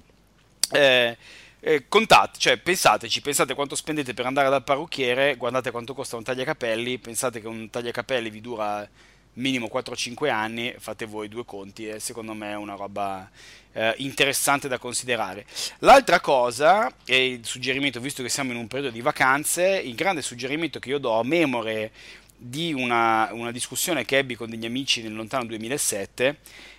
[0.71, 1.17] Eh,
[1.64, 6.25] eh, contate, cioè pensateci, pensate quanto spendete per andare dal parrucchiere, guardate quanto costa un
[6.25, 8.88] tagliacapelli, pensate che un tagliacapelli vi dura
[9.35, 13.31] minimo 4-5 anni, fate voi due conti e secondo me è una roba
[13.75, 15.46] eh, interessante da considerare.
[15.79, 20.20] L'altra cosa, e il suggerimento, visto che siamo in un periodo di vacanze, il grande
[20.20, 21.92] suggerimento che io do a memore
[22.37, 26.38] di una, una discussione che ebbi con degli amici nel lontano 2007,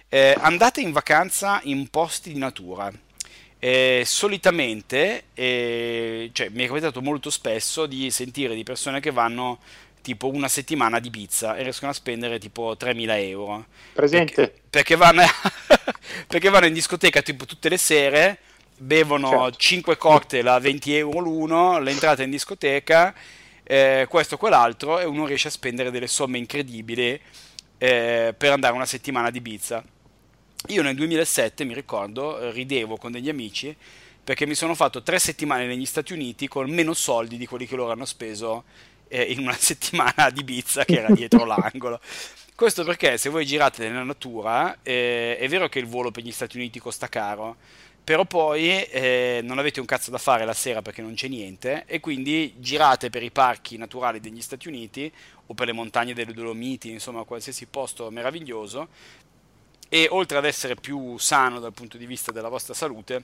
[0.10, 2.91] eh, andate in vacanza in posti di natura
[3.63, 9.60] eh, solitamente, eh, cioè, mi è capitato molto spesso di sentire di persone che vanno
[10.02, 13.65] tipo una settimana di pizza e riescono a spendere tipo 3.000 euro.
[13.93, 14.34] Presente.
[14.34, 15.23] Perché, perché, vanno,
[16.28, 18.39] perché vanno in discoteca tipo tutte le sere,
[18.76, 19.58] bevono certo.
[19.58, 23.15] 5 cocktail a 20 euro l'uno, l'entrata in discoteca,
[23.63, 27.17] eh, questo o quell'altro, e uno riesce a spendere delle somme incredibili
[27.78, 29.82] eh, per andare una settimana di pizza.
[30.67, 33.76] Io nel 2007, mi ricordo, ridevo con degli amici
[34.23, 37.76] perché mi sono fatto tre settimane negli Stati Uniti con meno soldi di quelli che
[37.76, 38.63] loro hanno speso
[39.10, 41.99] eh, in una settimana di Bizza che era dietro l'angolo.
[42.56, 46.32] Questo perché se voi girate nella natura, eh, è vero che il volo per gli
[46.32, 47.58] Stati Uniti costa caro,
[48.02, 51.84] però poi eh, non avete un cazzo da fare la sera perché non c'è niente
[51.88, 55.12] e quindi girate per i parchi naturali degli Stati Uniti
[55.47, 58.88] o per le montagne delle Dolomiti, insomma qualsiasi posto meraviglioso
[59.93, 63.21] e oltre ad essere più sano dal punto di vista della vostra salute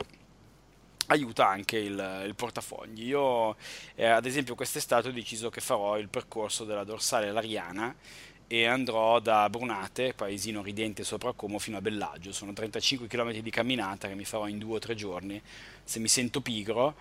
[1.08, 3.08] aiuta anche il, il portafogli.
[3.08, 3.56] Io
[3.96, 7.96] eh, ad esempio quest'estate ho deciso che farò il percorso della dorsale lariana
[8.52, 12.32] e andrò da Brunate, paesino ridente sopra Como, fino a Bellagio.
[12.32, 15.40] Sono 35 km di camminata che mi farò in due o tre giorni
[15.84, 16.96] se mi sento pigro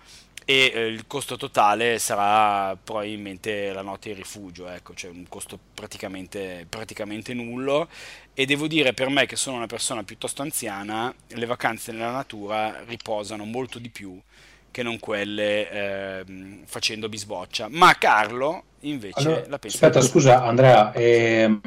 [0.45, 5.57] e eh, il costo totale sarà probabilmente la notte in rifugio, ecco, cioè un costo
[5.73, 7.89] praticamente, praticamente nullo
[8.35, 12.83] e devo dire per me che sono una persona piuttosto anziana, le vacanze nella natura
[12.83, 14.21] riposano molto di più
[14.71, 16.23] che non quelle eh,
[16.65, 17.67] facendo bisboccia.
[17.69, 19.85] Ma Carlo invece allora, la pensa.
[19.85, 21.59] Aspetta, scusa Andrea, eh,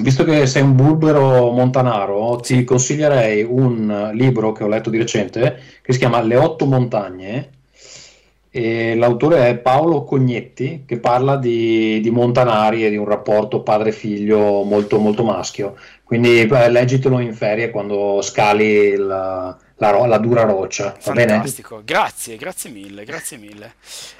[0.00, 5.62] visto che sei un bulbero montanaro, ti consiglierei un libro che ho letto di recente
[5.82, 7.50] che si chiama Le otto montagne.
[8.52, 14.64] E l'autore è Paolo Cognetti che parla di, di montanari e di un rapporto padre-figlio
[14.64, 15.76] molto, molto maschio.
[16.10, 20.92] Quindi eh, leggitelo in ferie quando scali la, ro- la dura roccia.
[20.98, 23.74] Fantastico, grazie, grazie mille, grazie mille.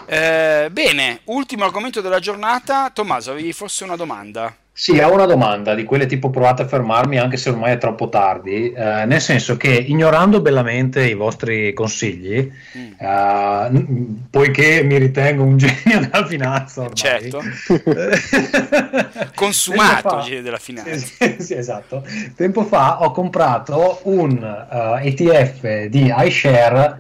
[0.07, 2.91] Eh, bene, ultimo argomento della giornata.
[2.95, 4.55] Tommaso, avevi forse una domanda?
[4.81, 8.09] Sì, ho una domanda di quelle tipo provate a fermarmi anche se ormai è troppo
[8.09, 12.93] tardi, eh, nel senso che ignorando bellamente i vostri consigli, mm.
[12.97, 13.87] eh,
[14.31, 17.43] poiché mi ritengo un genio della finanza, ormai, certo,
[19.37, 20.97] consumato fa, genio della finanza.
[20.97, 22.03] Sì, sì, esatto.
[22.35, 26.97] Tempo fa ho comprato un uh, eh, ETF di iShare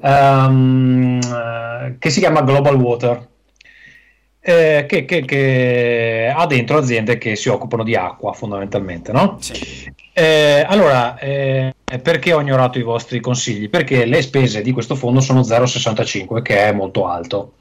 [0.00, 1.20] um,
[1.96, 3.28] che si chiama Global Water
[4.40, 9.36] eh, che, che, che, ha dentro aziende che si occupano di acqua fondamentalmente, no?
[9.40, 9.92] Sì.
[10.12, 13.68] Eh, allora, eh, perché ho ignorato i vostri consigli?
[13.68, 17.54] Perché le spese di questo fondo sono 0,65, che è molto alto.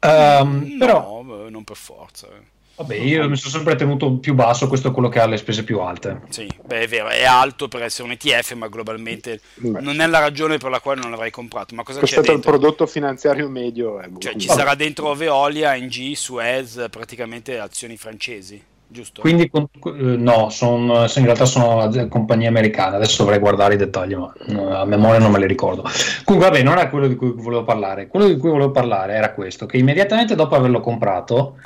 [0.00, 2.28] Um, no, però, non per forza.
[2.76, 2.82] Eh.
[2.82, 5.62] Vabbè, io mi sono sempre tenuto più basso, questo è quello che ha le spese
[5.62, 6.22] più alte.
[6.28, 9.80] Sì, beh, è vero, è alto per essere un ETF, ma globalmente beh.
[9.80, 11.74] non è la ragione per la quale non l'avrei comprato.
[11.76, 12.52] Ma cosa Questo c'è dentro?
[12.52, 14.00] il prodotto finanziario medio.
[14.00, 18.62] È cioè, ci sarà dentro Veolia, NG, Suez, praticamente azioni francesi.
[18.86, 19.22] Giusto?
[19.22, 24.32] Quindi eh, no, son, in realtà sono compagnie americane, adesso dovrei guardare i dettagli, ma
[24.80, 25.82] a memoria non me li ricordo.
[26.24, 28.08] Comunque, vabbè, non è quello di cui volevo parlare.
[28.08, 31.56] Quello di cui volevo parlare era questo, che immediatamente dopo averlo comprato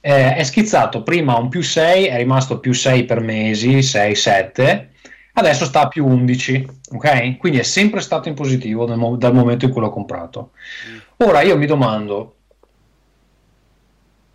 [0.00, 4.90] eh, è schizzato prima un più 6, è rimasto più 6 per mesi, 6, 7,
[5.34, 7.36] adesso sta a più 11, ok?
[7.36, 10.52] Quindi è sempre stato in positivo dal, dal momento in cui l'ho comprato.
[10.90, 10.98] Mm.
[11.28, 12.36] Ora io mi domando,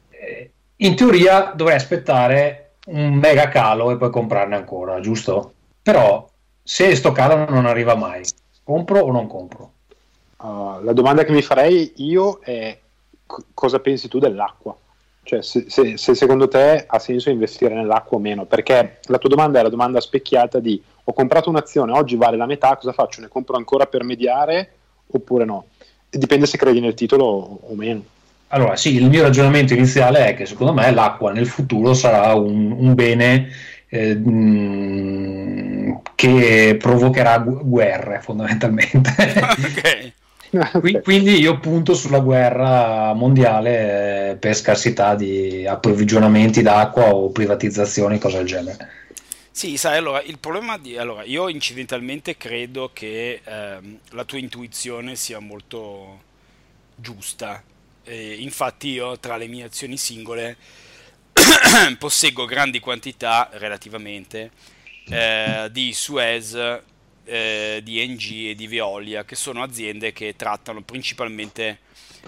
[0.10, 5.54] eh, in teoria dovrei aspettare un mega calo e poi comprarne ancora, giusto?
[5.82, 6.28] Però
[6.62, 8.23] se sto calo non arriva mai,
[8.63, 9.71] compro o non compro?
[10.38, 12.78] Uh, la domanda che mi farei io è
[13.25, 14.75] c- cosa pensi tu dell'acqua?
[15.26, 19.28] Cioè, se, se, se, secondo te ha senso investire nell'acqua o meno, perché la tua
[19.28, 23.22] domanda è la domanda specchiata di ho comprato un'azione, oggi vale la metà, cosa faccio?
[23.22, 24.70] Ne compro ancora per mediare
[25.08, 25.66] oppure no?
[26.12, 28.04] E dipende se credi nel titolo o meno.
[28.50, 32.72] Allora, sì, il mio ragionamento iniziale è che secondo me l'acqua nel futuro sarà un,
[32.72, 33.50] un bene
[33.90, 39.10] eh, mh, che provocherà gu- guerre fondamentalmente.
[39.18, 40.12] ok.
[41.04, 48.38] Quindi io punto sulla guerra mondiale eh, per scarsità di approvvigionamenti d'acqua o privatizzazioni, cose
[48.38, 48.90] del genere.
[49.52, 50.98] Sì, sai, allora, il problema di...
[50.98, 56.24] Allora, io incidentalmente credo che ehm, la tua intuizione sia molto
[56.96, 57.64] giusta.
[58.04, 60.58] E infatti io tra le mie azioni singole
[61.98, 64.52] posseggo grandi quantità, relativamente,
[65.10, 66.82] eh, di Suez
[67.26, 71.80] eh, di Engie e di Veolia, che sono aziende che trattano principalmente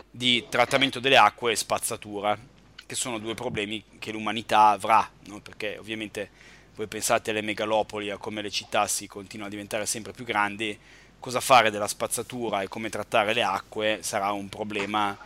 [0.10, 2.38] di trattamento delle acque e spazzatura,
[2.86, 5.40] che sono due problemi che l'umanità avrà, no?
[5.42, 6.30] perché ovviamente
[6.76, 10.78] voi pensate alle megalopoli, a come le città si continuano a diventare sempre più grandi,
[11.20, 15.18] cosa fare della spazzatura e come trattare le acque sarà un problema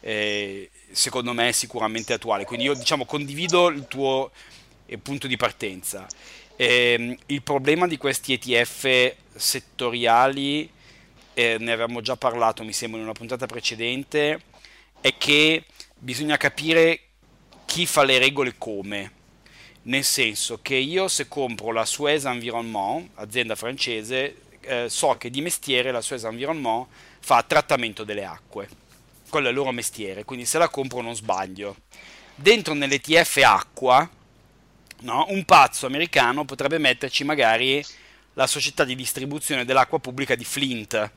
[0.00, 2.44] eh, secondo me sicuramente attuale.
[2.44, 4.30] Quindi io diciamo condivido il tuo
[4.86, 6.06] eh, punto di partenza.
[6.56, 10.70] Eh, il problema di questi ETF settoriali,
[11.34, 14.40] eh, ne avevamo già parlato mi sembra in una puntata precedente,
[15.00, 15.64] è che
[15.98, 17.00] bisogna capire
[17.66, 19.12] chi fa le regole come.
[19.82, 25.42] Nel senso che io se compro la Suez Environnement, azienda francese, eh, so che di
[25.42, 26.86] mestiere la Suez Environnement
[27.20, 28.68] fa trattamento delle acque.
[29.28, 31.76] Quello è il loro mestiere, quindi se la compro non sbaglio.
[32.34, 34.08] Dentro nell'ETF acqua
[35.00, 35.26] no?
[35.28, 37.84] un pazzo americano potrebbe metterci magari
[38.34, 41.10] la società di distribuzione dell'acqua pubblica di Flint,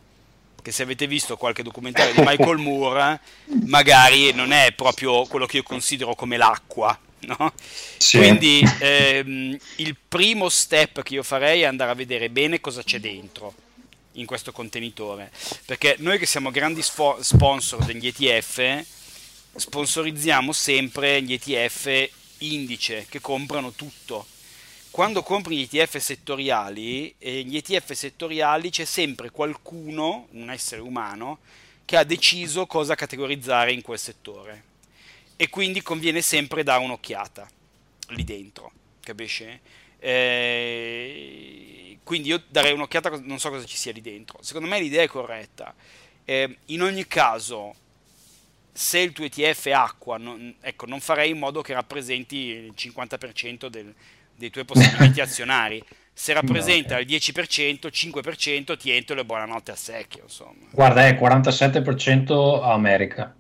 [0.61, 3.19] che se avete visto qualche documentario di Michael Moore,
[3.65, 6.97] magari non è proprio quello che io considero come l'acqua.
[7.21, 7.53] No?
[7.97, 8.17] Sì.
[8.17, 13.01] Quindi ehm, il primo step che io farei è andare a vedere bene cosa c'è
[13.01, 13.53] dentro
[14.13, 15.29] in questo contenitore,
[15.65, 18.83] perché noi che siamo grandi sfo- sponsor degli ETF,
[19.55, 24.25] sponsorizziamo sempre gli ETF indice che comprano tutto.
[24.91, 31.39] Quando compri gli ETF settoriali, e gli ETF settoriali c'è sempre qualcuno, un essere umano,
[31.85, 34.63] che ha deciso cosa categorizzare in quel settore.
[35.35, 37.49] E quindi conviene sempre dare un'occhiata
[38.09, 38.71] lì dentro,
[39.01, 39.59] capisci?
[39.99, 44.39] Eh, quindi io darei un'occhiata, non so cosa ci sia lì dentro.
[44.41, 45.73] Secondo me l'idea è corretta
[46.25, 47.75] Eh, in ogni caso,
[48.71, 52.73] se il tuo ETF è acqua, non, ecco, non farei in modo che rappresenti il
[52.75, 53.93] 50% del,
[54.35, 55.83] dei tuoi possedimenti azionari.
[56.13, 57.15] Se rappresenta no, okay.
[57.15, 60.23] il 10%, 5% ti entro le buonanotte a secchio.
[60.23, 60.67] Insomma.
[60.71, 63.33] Guarda, è 47% America,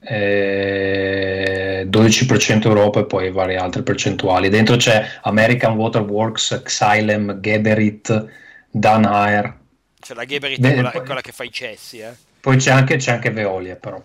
[0.00, 4.50] eh, 12% Europa e poi varie altre percentuali.
[4.50, 8.26] Dentro c'è American Waterworks, Xylem, Geberit,
[8.70, 9.58] Dunhire.
[9.98, 12.14] Cioè la Geberit è quella, quella che fa i cessi, eh?
[12.40, 14.02] Poi c'è anche, c'è anche Veolia, però.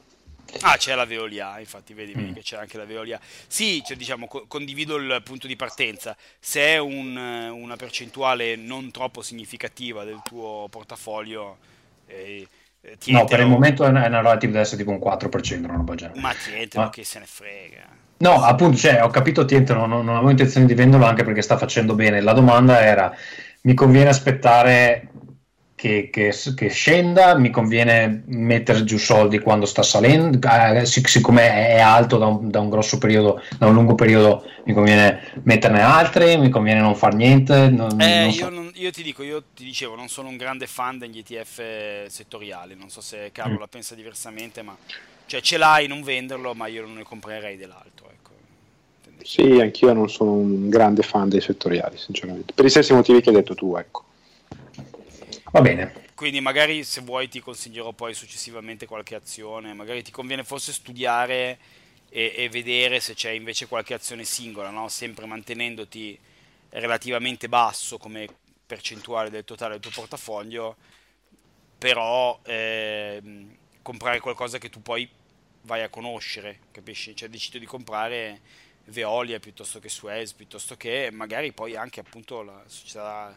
[0.62, 2.34] Ah, c'è la Veolia, infatti, vedi, vedi mm.
[2.34, 3.20] che c'è anche la Veolia.
[3.48, 6.16] Sì, cioè, diciamo, co- condivido il punto di partenza.
[6.40, 11.58] Se è un, una percentuale non troppo significativa del tuo portafoglio,
[12.08, 12.48] eh,
[12.82, 13.18] tientelo...
[13.20, 15.78] No, per il momento è una, è una relativa deve essere tipo un 4%, non
[15.78, 16.20] roba genere.
[16.20, 16.90] Ma tientelo, Ma...
[16.90, 18.04] che se ne frega.
[18.18, 21.58] No, appunto, cioè, ho capito Tientelo, non, non avevo intenzione di venderlo anche perché sta
[21.58, 22.22] facendo bene.
[22.22, 23.14] La domanda era,
[23.62, 25.10] mi conviene aspettare
[25.76, 31.68] che, che, che, scenda, mi conviene mettere giù soldi quando sta salendo, eh, sic- siccome
[31.68, 35.82] è alto da un, da un, grosso periodo, da un lungo periodo, mi conviene metterne
[35.82, 37.70] altri, mi conviene non far niente.
[37.70, 38.44] Non, eh, non so.
[38.46, 42.08] io, non, io, ti dico, io ti dicevo, non sono un grande fan degli ETF
[42.08, 43.60] settoriali, non so se Carlo mm.
[43.60, 44.78] la pensa diversamente, ma
[45.26, 48.10] cioè, ce l'hai, non venderlo, ma io non ne comprerei dell'altro.
[48.10, 48.32] Ecco.
[49.24, 53.30] Sì, anch'io non sono un grande fan dei settoriali, sinceramente, per i stessi motivi che
[53.30, 54.04] hai detto tu, ecco.
[55.56, 55.94] Va bene.
[56.16, 61.58] Quindi magari se vuoi ti consiglierò poi successivamente qualche azione, magari ti conviene forse studiare
[62.10, 64.90] e, e vedere se c'è invece qualche azione singola, no?
[64.90, 66.20] sempre mantenendoti
[66.72, 68.28] relativamente basso come
[68.66, 70.76] percentuale del totale del tuo portafoglio,
[71.78, 73.22] però eh,
[73.82, 75.08] comprare qualcosa che tu poi
[75.62, 77.16] vai a conoscere, capisci?
[77.16, 78.42] Cioè decido di comprare
[78.88, 83.34] Veolia piuttosto che Suez, piuttosto che magari poi anche appunto la società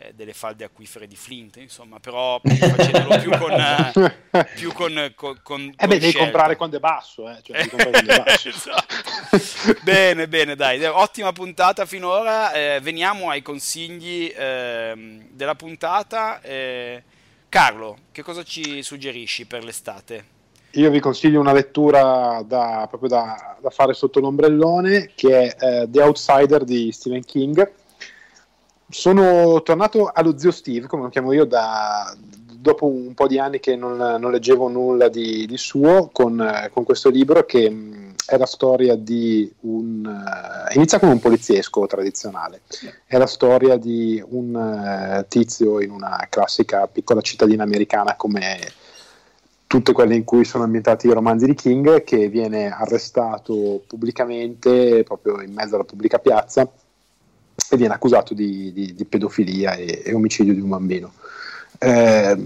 [0.00, 3.52] eh, delle falde acquifere di Flint, insomma, però facendolo più con...
[3.52, 7.38] Eh, più con, con, con eh beh, devi comprare quando è basso, eh?
[7.42, 8.48] cioè, è basso.
[8.48, 9.80] esatto.
[9.82, 16.40] bene, bene, dai, ottima puntata finora, eh, veniamo ai consigli ehm, della puntata.
[16.40, 17.02] Eh,
[17.50, 20.38] Carlo, che cosa ci suggerisci per l'estate?
[20.74, 25.90] Io vi consiglio una lettura da, proprio da, da fare sotto l'ombrellone che è uh,
[25.90, 27.78] The Outsider di Stephen King
[28.90, 32.14] sono tornato allo zio Steve, come lo chiamo io, da,
[32.60, 36.84] dopo un po' di anni che non, non leggevo nulla di, di suo, con, con,
[36.84, 40.04] questo libro che mh, è la storia di un...
[40.04, 42.62] Uh, inizia come un poliziesco tradizionale,
[43.06, 48.58] è la storia di un uh, tizio in una classica piccola cittadina americana come
[49.66, 55.40] tutte quelle in cui sono ambientati i romanzi di King, che viene arrestato pubblicamente, proprio
[55.40, 56.68] in mezzo alla pubblica piazza,
[57.68, 61.12] e viene accusato di, di, di pedofilia e, e, omicidio di un bambino.
[61.78, 62.36] Eh,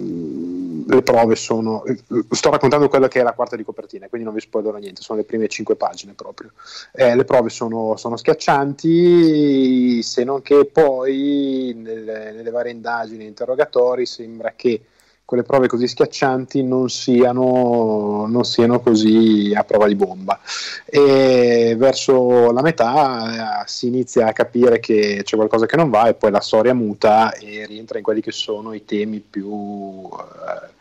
[0.86, 1.82] le prove sono.
[2.30, 5.18] Sto raccontando quella che è la quarta di copertina, quindi non vi spoilerò niente, sono
[5.18, 6.52] le prime cinque pagine proprio.
[6.92, 13.28] Eh, le prove sono, sono, schiaccianti, se non che poi nelle, nelle varie indagini e
[13.28, 14.80] interrogatori sembra che
[15.24, 20.38] quelle prove così schiaccianti non siano, non siano così a prova di bomba.
[20.84, 26.08] E verso la metà eh, si inizia a capire che c'è qualcosa che non va
[26.08, 30.08] e poi la storia muta e rientra in quelli che sono i temi più...
[30.12, 30.72] Eh,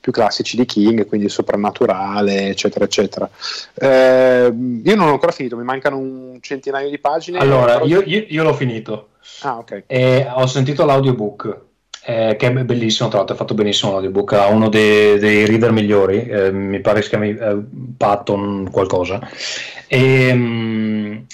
[0.00, 3.28] più classici di King, quindi il soprannaturale, eccetera, eccetera.
[3.74, 4.50] Eh,
[4.82, 7.38] io non ho ancora finito, mi mancano un centinaio di pagine.
[7.38, 9.08] Allora, io, io, io l'ho finito.
[9.42, 9.82] Ah, ok.
[9.86, 11.68] E ho sentito l'audiobook
[12.10, 15.70] eh, che è bellissimo, tra l'altro è fatto benissimo l'audiobook, ha uno dei, dei reader
[15.70, 17.58] migliori, eh, mi pare si chiami eh,
[17.96, 19.20] Patton qualcosa.
[19.86, 21.26] E, mh,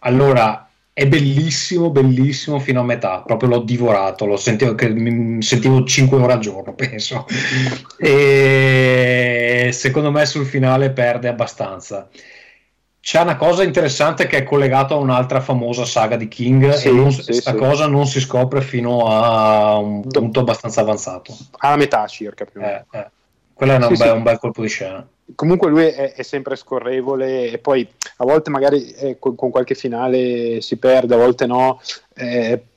[0.00, 6.18] allora, è bellissimo, bellissimo fino a metà, proprio l'ho divorato, lo sentivo, mi, sentivo 5
[6.18, 7.26] ore al giorno, penso.
[7.98, 12.08] e secondo me sul finale perde abbastanza
[13.06, 16.90] c'è una cosa interessante che è collegata a un'altra famosa saga di King sì, e
[16.90, 17.54] questa sì, sì.
[17.54, 21.32] cosa non si scopre fino a un punto abbastanza avanzato.
[21.58, 22.84] Alla metà circa più o meno.
[22.90, 23.10] Eh, eh.
[23.54, 25.06] Quello è, un, bel, un bel colpo di scena.
[25.36, 29.76] Comunque lui è, è, sempre scorrevole e poi a volte magari eh, con, con, qualche
[29.76, 31.80] finale si perde, a volte no.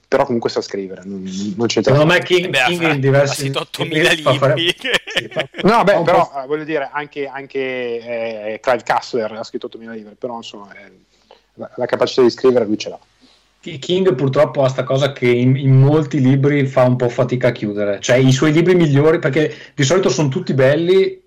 [0.10, 1.04] Però comunque sa scrivere.
[1.06, 1.24] Non,
[1.56, 4.38] non c'è Secondo me King, beh, King in diversi 8.000 libri.
[4.40, 4.56] Fare...
[4.58, 5.30] sì,
[5.62, 10.16] no, beh, però eh, voglio dire, anche, anche eh, Clive Kassler ha scritto 8.000 libri,
[10.18, 10.92] però insomma, eh,
[11.54, 13.00] la, la, capacità di scrivere lui ce l'ha.
[13.60, 17.52] King purtroppo ha questa cosa che in, in, molti libri fa un po' fatica a
[17.52, 21.22] chiudere, cioè i suoi libri migliori, perché di solito sono tutti belli,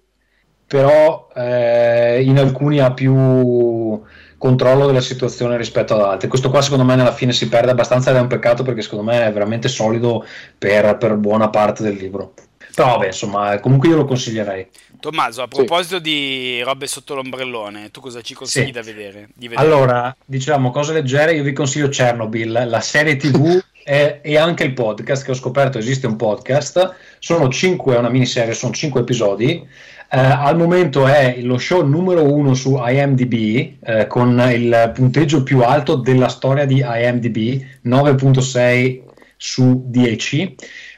[0.67, 4.03] però eh, in alcuni ha più
[4.43, 6.27] controllo della situazione rispetto ad altri.
[6.27, 9.05] Questo qua secondo me nella fine si perde abbastanza ed è un peccato perché secondo
[9.05, 10.27] me è veramente solido
[10.59, 12.35] per, per buona parte del libro.
[12.75, 14.67] Però vabbè, insomma, comunque io lo consiglierei.
[14.99, 16.03] Tommaso, a proposito sì.
[16.03, 18.71] di robe sotto l'ombrellone, tu cosa ci consigli sì.
[18.73, 19.61] da vedere, vedere?
[19.61, 24.73] Allora, diciamo cose leggere, io vi consiglio Chernobyl, la serie TV e, e, anche il
[24.73, 26.97] podcast, che ho scoperto esiste un podcast.
[27.21, 29.65] Sono cinque, è una miniserie, sono cinque episodi.
[30.13, 35.63] Uh, al momento è lo show numero uno su IMDb uh, con il punteggio più
[35.63, 39.01] alto della storia di IMDb 9.6
[39.39, 40.55] su 10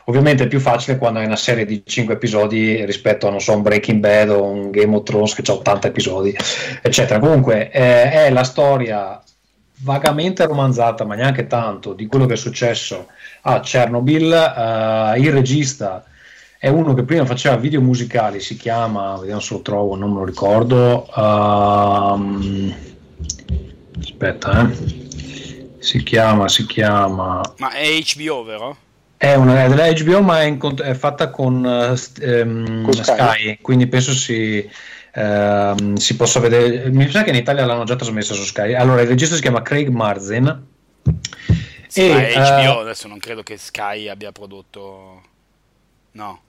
[0.06, 3.62] ovviamente è più facile quando hai una serie di 5 episodi rispetto a so un
[3.62, 6.36] Breaking Bad o un Game of Thrones che ha 80 episodi
[6.82, 7.20] eccetera.
[7.20, 9.22] Comunque eh, è la storia
[9.78, 13.06] vagamente romanzata ma neanche tanto di quello che è successo
[13.42, 16.04] a Chernobyl uh, il regista
[16.64, 20.20] è uno che prima faceva video musicali, si chiama, vediamo se lo trovo, non me
[20.20, 21.06] lo ricordo.
[21.14, 22.74] Um,
[24.00, 25.76] aspetta, eh.
[25.80, 27.42] Si chiama, si chiama.
[27.58, 28.76] Ma è HBO, vero?
[29.18, 33.02] È, una, è della HBO, ma è, in, è fatta con, um, con Sky.
[33.02, 33.58] Sky.
[33.60, 34.66] quindi penso si,
[35.16, 36.88] um, si possa vedere.
[36.88, 38.72] Mi sa che in Italia l'hanno già trasmessa su Sky.
[38.72, 40.66] Allora, il regista si chiama Craig Marzin.
[41.88, 45.20] Sì, e, HBO, uh, adesso non credo che Sky abbia prodotto.
[46.12, 46.40] No.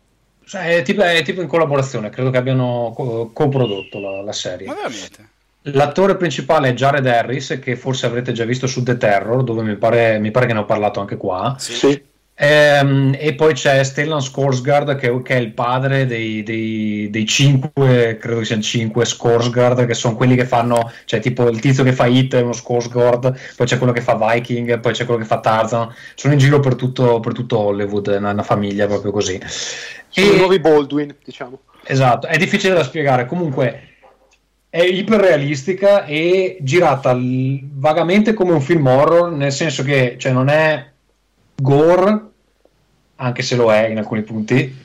[0.45, 4.67] Cioè, è, tipo, è, tipo, in collaborazione, credo che abbiano co- coprodotto la, la serie.
[4.67, 5.29] Ma veramente?
[5.69, 9.75] L'attore principale è Jared Harris, che forse avrete già visto su The Terror, dove mi
[9.75, 11.55] pare, mi pare che ne ho parlato anche qua.
[11.57, 11.73] Sì.
[11.73, 12.03] sì.
[12.37, 17.25] E, ehm, e, poi c'è Stellan Skarsgård che, che, è il padre dei, dei, dei,
[17.25, 21.85] cinque, credo che siano cinque Skarsgård, che sono quelli che fanno, cioè tipo il tizio
[21.85, 25.21] che fa Hit è uno Skarsgård, poi c'è quello che fa Viking, poi c'è quello
[25.21, 29.11] che fa Tarzan, sono in giro per tutto, per tutto Hollywood, una, una famiglia proprio
[29.11, 29.39] così.
[30.09, 31.59] Sono i nuovi Baldwin, diciamo.
[31.85, 33.91] Esatto, è difficile da spiegare, comunque
[34.69, 40.49] è iperrealistica e girata l- vagamente come un film horror, nel senso che cioè, non
[40.49, 40.93] è
[41.55, 42.21] gore,
[43.15, 44.75] anche se lo è in alcuni punti,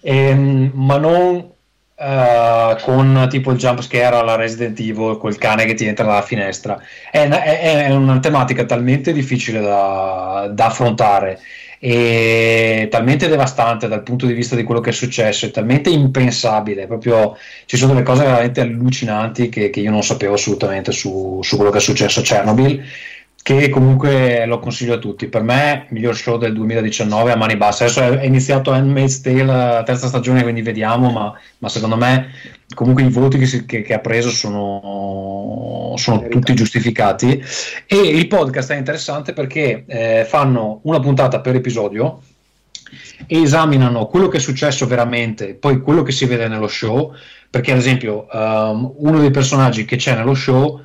[0.00, 1.54] ehm, ma non
[1.98, 6.20] Uh, con tipo il jump scare alla Resident Evil, quel cane che ti entra dalla
[6.20, 6.78] finestra.
[7.10, 11.40] È, è, è una tematica talmente difficile da, da, affrontare
[11.78, 16.86] e talmente devastante dal punto di vista di quello che è successo, è talmente impensabile.
[16.86, 21.56] Proprio ci sono delle cose veramente allucinanti che, che io non sapevo assolutamente su, su
[21.56, 22.84] quello che è successo a Chernobyl
[23.46, 25.28] che comunque lo consiglio a tutti.
[25.28, 27.84] Per me, miglior show del 2019 a mani basse.
[27.84, 32.26] Adesso è iniziato Handmaid's Tale, la terza stagione, quindi vediamo, ma, ma secondo me
[32.74, 37.40] comunque i voti che, si, che, che ha preso sono, sono tutti giustificati.
[37.86, 42.22] E il podcast è interessante perché eh, fanno una puntata per episodio
[43.28, 47.14] e esaminano quello che è successo veramente, poi quello che si vede nello show,
[47.48, 50.82] perché ad esempio um, uno dei personaggi che c'è nello show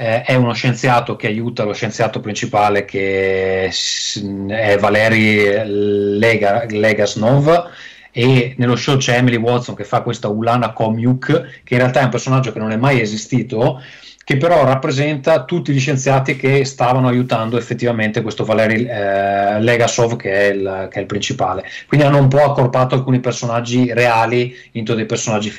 [0.00, 7.70] eh, è uno scienziato che aiuta lo scienziato principale che è Valeri Lega, Legasnov
[8.12, 12.04] e nello show c'è Emily Watson che fa questa Ulana Komyuk che in realtà è
[12.04, 13.82] un personaggio che non è mai esistito
[14.28, 20.30] che però rappresenta tutti gli scienziati che stavano aiutando effettivamente questo Valery eh, Legasov che
[20.30, 21.64] è, il, che è, il, principale.
[21.86, 25.54] Quindi hanno un po' accorpato alcuni personaggi reali in dei personaggi,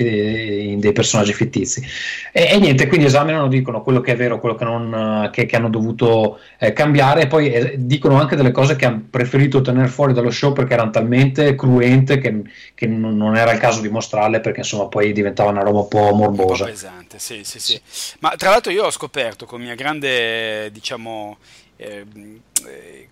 [0.72, 1.84] in dei personaggi fittizi.
[2.32, 5.56] E, e, niente, quindi esaminano, dicono quello che è vero, quello che, non, che, che
[5.56, 9.88] hanno dovuto eh, cambiare e poi eh, dicono anche delle cose che hanno preferito tenere
[9.88, 12.44] fuori dallo show perché erano talmente cruente che,
[12.76, 15.88] che non, non, era il caso di mostrarle perché insomma poi diventava una roba un
[15.88, 16.66] po' morbosa.
[16.66, 17.82] Un po' pesante, sì, sì, sì.
[18.20, 21.38] Ma tra l'altro l'altro io ho scoperto con mia grande, diciamo,
[21.78, 22.06] eh,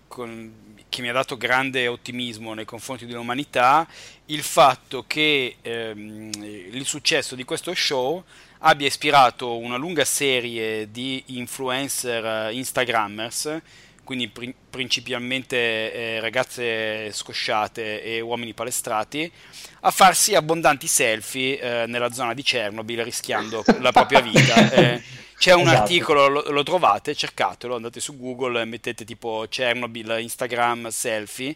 [0.06, 0.52] con,
[0.90, 3.88] che mi ha dato grande ottimismo nei confronti dell'umanità,
[4.26, 8.22] il fatto che ehm, il successo di questo show
[8.58, 13.62] abbia ispirato una lunga serie di influencer instagrammers
[14.08, 19.30] quindi pri- principalmente eh, ragazze scosciate e uomini palestrati,
[19.80, 24.56] a farsi abbondanti selfie eh, nella zona di Chernobyl rischiando la propria vita.
[24.78, 25.02] Eh,
[25.38, 25.82] c'è un esatto.
[25.82, 31.54] articolo, lo, lo, trovate, cercatelo, andate su Google, mettete tipo Chernobyl, Instagram, selfie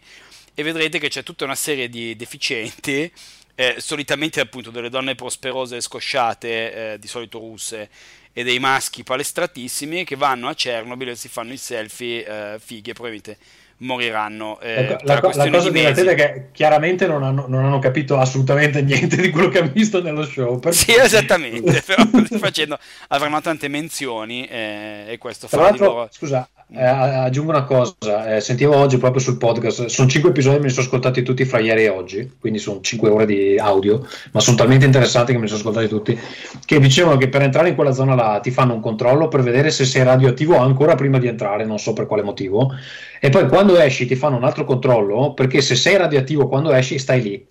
[0.54, 3.12] e vedrete che c'è tutta una serie di deficienti,
[3.54, 7.90] eh, solitamente appunto delle donne prosperose e scosciate, eh, di solito russe,
[8.32, 12.92] e dei maschi palestratissimi che vanno a Chernobyl e si fanno i selfie eh, fighe,
[12.92, 13.36] probabilmente
[13.82, 14.58] moriranno.
[14.60, 18.80] Eh, ecco, la, la, cosa divertente è che chiaramente non hanno, non hanno, capito assolutamente
[18.82, 20.60] niente di quello che hanno visto nello show.
[20.70, 22.02] Sì, esattamente, però
[22.38, 22.78] facendo,
[23.08, 26.08] avranno tante menzioni eh, e questo Tra fa di loro...
[26.10, 30.64] Scusa, eh, aggiungo una cosa, eh, sentivo oggi proprio sul podcast, sono cinque episodi, me
[30.64, 34.40] li sono ascoltati tutti fra ieri e oggi, quindi sono cinque ore di audio, ma
[34.40, 36.18] sono talmente interessanti che me li sono ascoltati tutti,
[36.64, 39.70] che dicevano che per entrare in quella zona là ti fanno un controllo per vedere
[39.70, 42.72] se sei radioattivo ancora prima di entrare, non so per quale motivo,
[43.20, 46.98] e poi quando esci ti fanno un altro controllo, perché se sei radioattivo quando esci
[46.98, 47.46] stai lì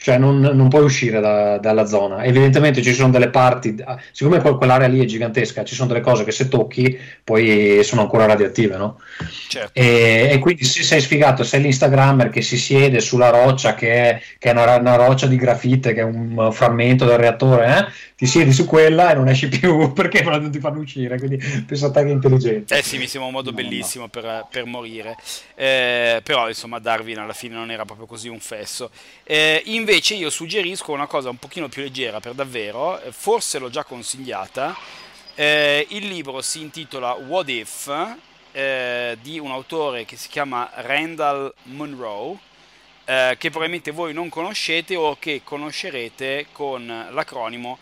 [0.00, 2.22] cioè non, non puoi uscire da, dalla zona.
[2.24, 3.76] Evidentemente ci sono delle parti,
[4.12, 8.26] siccome quell'area lì è gigantesca, ci sono delle cose che se tocchi poi sono ancora
[8.26, 9.00] radioattive, no?
[9.48, 9.72] Certo.
[9.78, 14.22] E, e, quindi se sei sfigato, sei l'Instagrammer che si siede sulla roccia, che è,
[14.38, 17.92] che è una, una, roccia di grafite, che è un frammento del reattore, eh?
[18.18, 21.86] ti siedi su quella e non esci più perché non ti fanno uscire, quindi pensa
[21.86, 22.76] a te che è intelligente.
[22.76, 24.10] Eh sì, mi sembra un modo no, bellissimo no.
[24.10, 25.16] Per, per, morire,
[25.54, 28.90] eh, però insomma Darwin alla fine non era proprio così un fesso.
[29.22, 33.70] Eh, invece io suggerisco una cosa un pochino più leggera per davvero, eh, forse l'ho
[33.70, 34.76] già consigliata.
[35.34, 38.16] Eh, il libro si intitola What If
[38.52, 42.36] eh, di un autore che si chiama Randall Monroe,
[43.06, 47.78] eh, che probabilmente voi non conoscete o che conoscerete con l'acronimo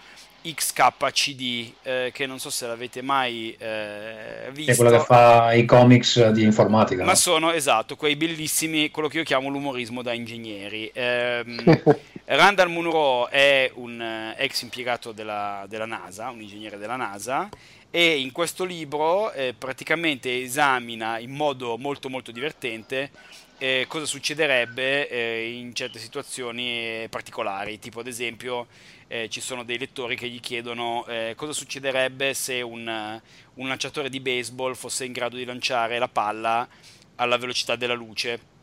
[0.54, 4.72] XKCD, eh, che non so se l'avete mai eh, visto.
[4.72, 7.02] È quello che fa i comics di informatica.
[7.02, 7.16] Ma no?
[7.16, 10.90] sono, esatto, quei bellissimi, quello che io chiamo l'umorismo da ingegneri.
[10.92, 11.44] Eh,
[12.26, 17.48] Randall Munro è un eh, ex impiegato della, della, NASA, un ingegnere della NASA,
[17.90, 23.10] e in questo libro eh, praticamente esamina in modo molto molto divertente
[23.58, 28.66] eh, cosa succederebbe eh, in certe situazioni particolari, tipo ad esempio
[29.08, 33.20] eh, ci sono dei lettori che gli chiedono eh, cosa succederebbe se un,
[33.54, 36.68] un, lanciatore di baseball fosse in grado di lanciare la palla
[37.16, 38.54] alla velocità della luce.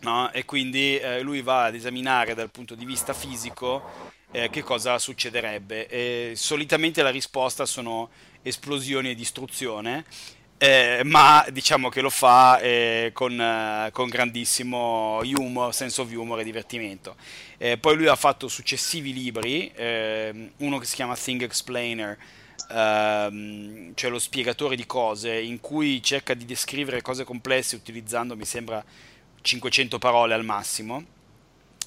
[0.00, 0.30] No?
[0.30, 4.98] E quindi eh, lui va ad esaminare dal punto di vista fisico eh, che cosa
[4.98, 5.88] succederebbe.
[5.88, 8.10] E solitamente la risposta sono
[8.42, 10.04] esplosioni e distruzione
[10.58, 16.40] eh, ma diciamo che lo fa eh, con, eh, con, grandissimo humor, senso of humor
[16.40, 17.14] e divertimento.
[17.56, 22.18] Eh, poi lui ha fatto successivi libri, ehm, uno che si chiama Thing Explainer,
[22.72, 28.44] ehm, cioè lo spiegatore di cose, in cui cerca di descrivere cose complesse utilizzando, mi
[28.44, 28.84] sembra,
[29.40, 31.16] 500 parole al massimo.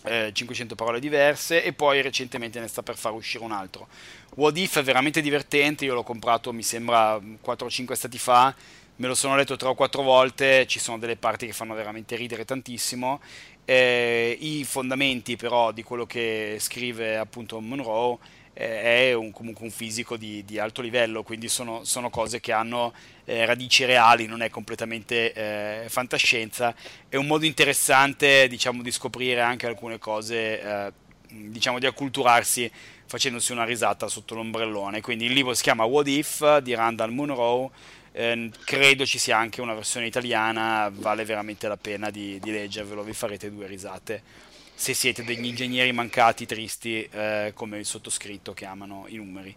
[0.03, 3.87] 500 eh, parole diverse e poi recentemente ne sta per far uscire un altro
[4.35, 8.55] What If è veramente divertente, io l'ho comprato mi sembra 4 o 5 stati fa,
[8.95, 12.15] me lo sono letto 3 o 4 volte, ci sono delle parti che fanno veramente
[12.15, 13.19] ridere tantissimo.
[13.65, 18.17] Eh, I fondamenti però di quello che scrive appunto Monroe
[18.53, 22.53] eh, è un, comunque un fisico di, di alto livello, quindi sono, sono cose che
[22.53, 22.93] hanno
[23.31, 26.75] eh, radici reali, non è completamente eh, fantascienza.
[27.07, 30.91] È un modo interessante diciamo, di scoprire anche alcune cose, eh,
[31.29, 32.69] diciamo di acculturarsi
[33.05, 34.99] facendosi una risata sotto l'ombrellone.
[34.99, 37.71] Quindi il libro si chiama What If di Randall Munro.
[38.11, 43.01] Eh, credo ci sia anche una versione italiana, vale veramente la pena di, di leggervelo,
[43.01, 48.65] vi farete due risate se siete degli ingegneri mancati, tristi, eh, come il sottoscritto che
[48.65, 49.55] amano i numeri.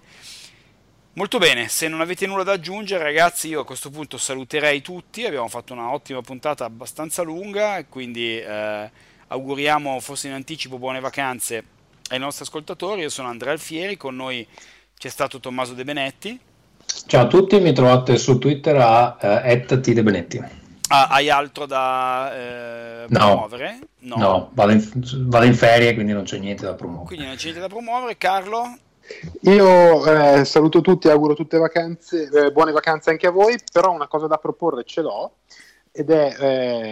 [1.17, 5.25] Molto bene, se non avete nulla da aggiungere ragazzi io a questo punto saluterei tutti,
[5.25, 8.91] abbiamo fatto una ottima puntata abbastanza lunga, quindi eh,
[9.29, 11.63] auguriamo forse in anticipo buone vacanze
[12.11, 13.03] ai nostri ascoltatori.
[13.03, 14.45] Io sono Andrea Alfieri, con noi
[14.99, 16.41] c'è stato Tommaso De Benetti.
[17.07, 20.43] Ciao a tutti, mi trovate su Twitter a uh, @tdebenetti.
[20.89, 23.79] Ah, hai altro da eh, promuovere?
[24.01, 24.91] No, no vado, in,
[25.29, 27.07] vado, in, ferie, quindi non c'è niente da promuovere.
[27.07, 28.19] Quindi non c'è niente da promuovere.
[28.19, 28.79] Carlo?
[29.43, 34.09] Io eh, saluto tutti, auguro tutte vacanze, eh, buone vacanze anche a voi, però una
[34.09, 35.33] cosa da proporre ce l'ho
[35.97, 36.35] ed è,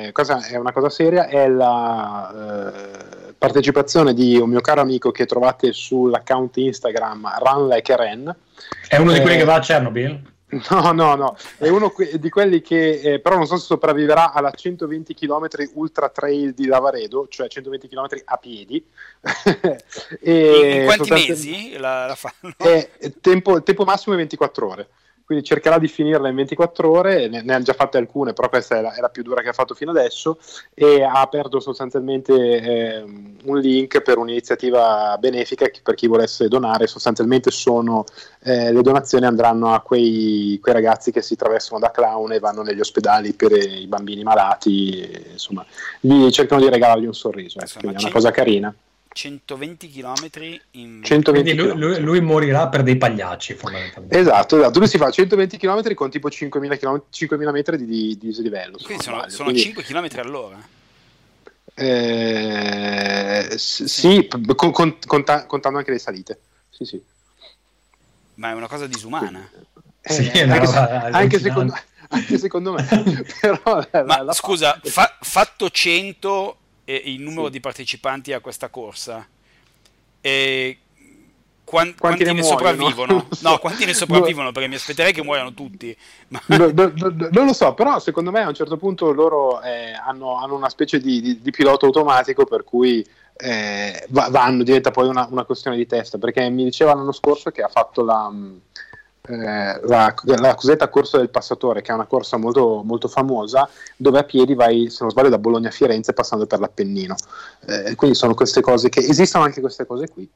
[0.06, 5.10] eh, cosa, è, una cosa seria, è la eh, partecipazione di un mio caro amico
[5.10, 8.36] che trovate sull'account Instagram Run Like a Ren.
[8.86, 10.31] È uno eh, di quelli che va a Chernobyl?
[10.52, 14.50] No, no, no, è uno di quelli che eh, però non so se sopravviverà alla
[14.50, 18.84] 120 km ultra trail di Lavaredo, cioè 120 km a piedi.
[20.20, 22.54] e in quanti mesi la, la fanno?
[23.20, 24.88] Tempo, tempo massimo è 24 ore
[25.24, 28.78] quindi cercherà di finirla in 24 ore, ne, ne ha già fatte alcune, però questa
[28.78, 30.38] è la, è la, più dura che ha fatto fino adesso
[30.74, 33.02] e ha aperto sostanzialmente eh,
[33.44, 38.04] un link per un'iniziativa benefica per chi volesse donare, sostanzialmente sono
[38.42, 42.62] eh, le donazioni andranno a quei, quei, ragazzi che si travestono da clown e vanno
[42.62, 45.64] negli ospedali per i bambini malati, e, insomma,
[46.00, 48.74] gli cercano di regalargli un sorriso, eh, è una cosa carina.
[49.12, 50.30] 120 km
[50.72, 54.18] in 120 lui, lui, lui, morirà per dei pagliacci fondamentalmente.
[54.18, 58.18] Esatto, esatto, lui si fa 120 km con tipo 5.000, km, 5.000 metri di, di,
[58.18, 59.62] di dislivello quindi sono, sono quindi...
[59.62, 60.68] 5 km all'ora.
[61.74, 64.28] Eh, sì, sì.
[64.54, 66.38] Con, con, conta, contando anche le salite.
[66.70, 67.02] Sì sì.
[68.34, 69.48] Ma è una cosa disumana.
[70.00, 72.86] Eh, sì, eh, anche, se, anche, secondo, anche, secondo, me.
[73.40, 76.56] Però ma la, la scusa fa, fatto 100
[76.94, 77.52] il numero sì.
[77.52, 79.26] di partecipanti a questa corsa.
[80.20, 80.78] E
[81.64, 83.26] quanti, quanti, ne, ne sopravvivono?
[83.32, 83.48] So.
[83.48, 84.52] No, quanti ne sopravvivono?
[84.52, 85.96] Perché mi aspetterei che muoiano tutti.
[86.28, 86.92] No, no, no,
[87.30, 90.68] non lo so, però secondo me a un certo punto loro eh, hanno, hanno, una
[90.68, 93.04] specie di, di, di, pilota automatico per cui
[93.36, 97.62] eh, vanno, diventa poi una, una, questione di testa, perché mi diceva l'anno scorso che
[97.62, 98.30] ha fatto la,
[99.28, 104.18] eh, la, la cosiddetta corsa del passatore, che è una corsa molto, molto, famosa, dove
[104.18, 107.14] a piedi vai, se non sbaglio, da Bologna a Firenze passando per l'Appennino.
[107.66, 110.28] Eh, quindi sono queste cose che esistono anche queste cose qui,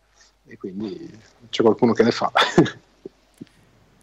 [0.47, 1.18] e quindi
[1.51, 2.30] c'è qualcuno che le fa.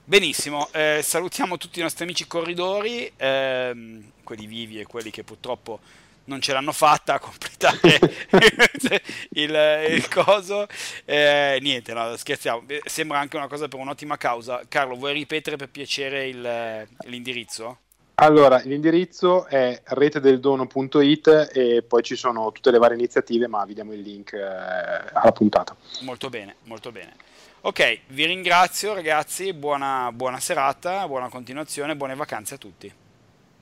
[0.06, 5.80] Benissimo, eh, salutiamo tutti i nostri amici corridori, ehm, quelli vivi e quelli che purtroppo
[6.26, 8.00] non ce l'hanno fatta a completare
[9.32, 10.68] il, il, coso.
[11.06, 12.64] Eh, niente, no, scherziamo.
[12.86, 14.62] Sembra anche una cosa per un'ottima causa.
[14.68, 17.78] Carlo, vuoi ripetere per piacere il, l'indirizzo?
[18.16, 23.92] Allora, l'indirizzo è retedeldono.it e poi ci sono tutte le varie iniziative, ma vi diamo
[23.94, 25.76] il link eh, alla puntata.
[26.02, 27.16] Molto bene, molto bene.
[27.62, 32.94] Ok, vi ringrazio ragazzi, buona, buona serata, buona continuazione, buone vacanze a tutti.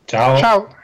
[0.06, 0.38] Ciao.
[0.38, 0.76] Ciao.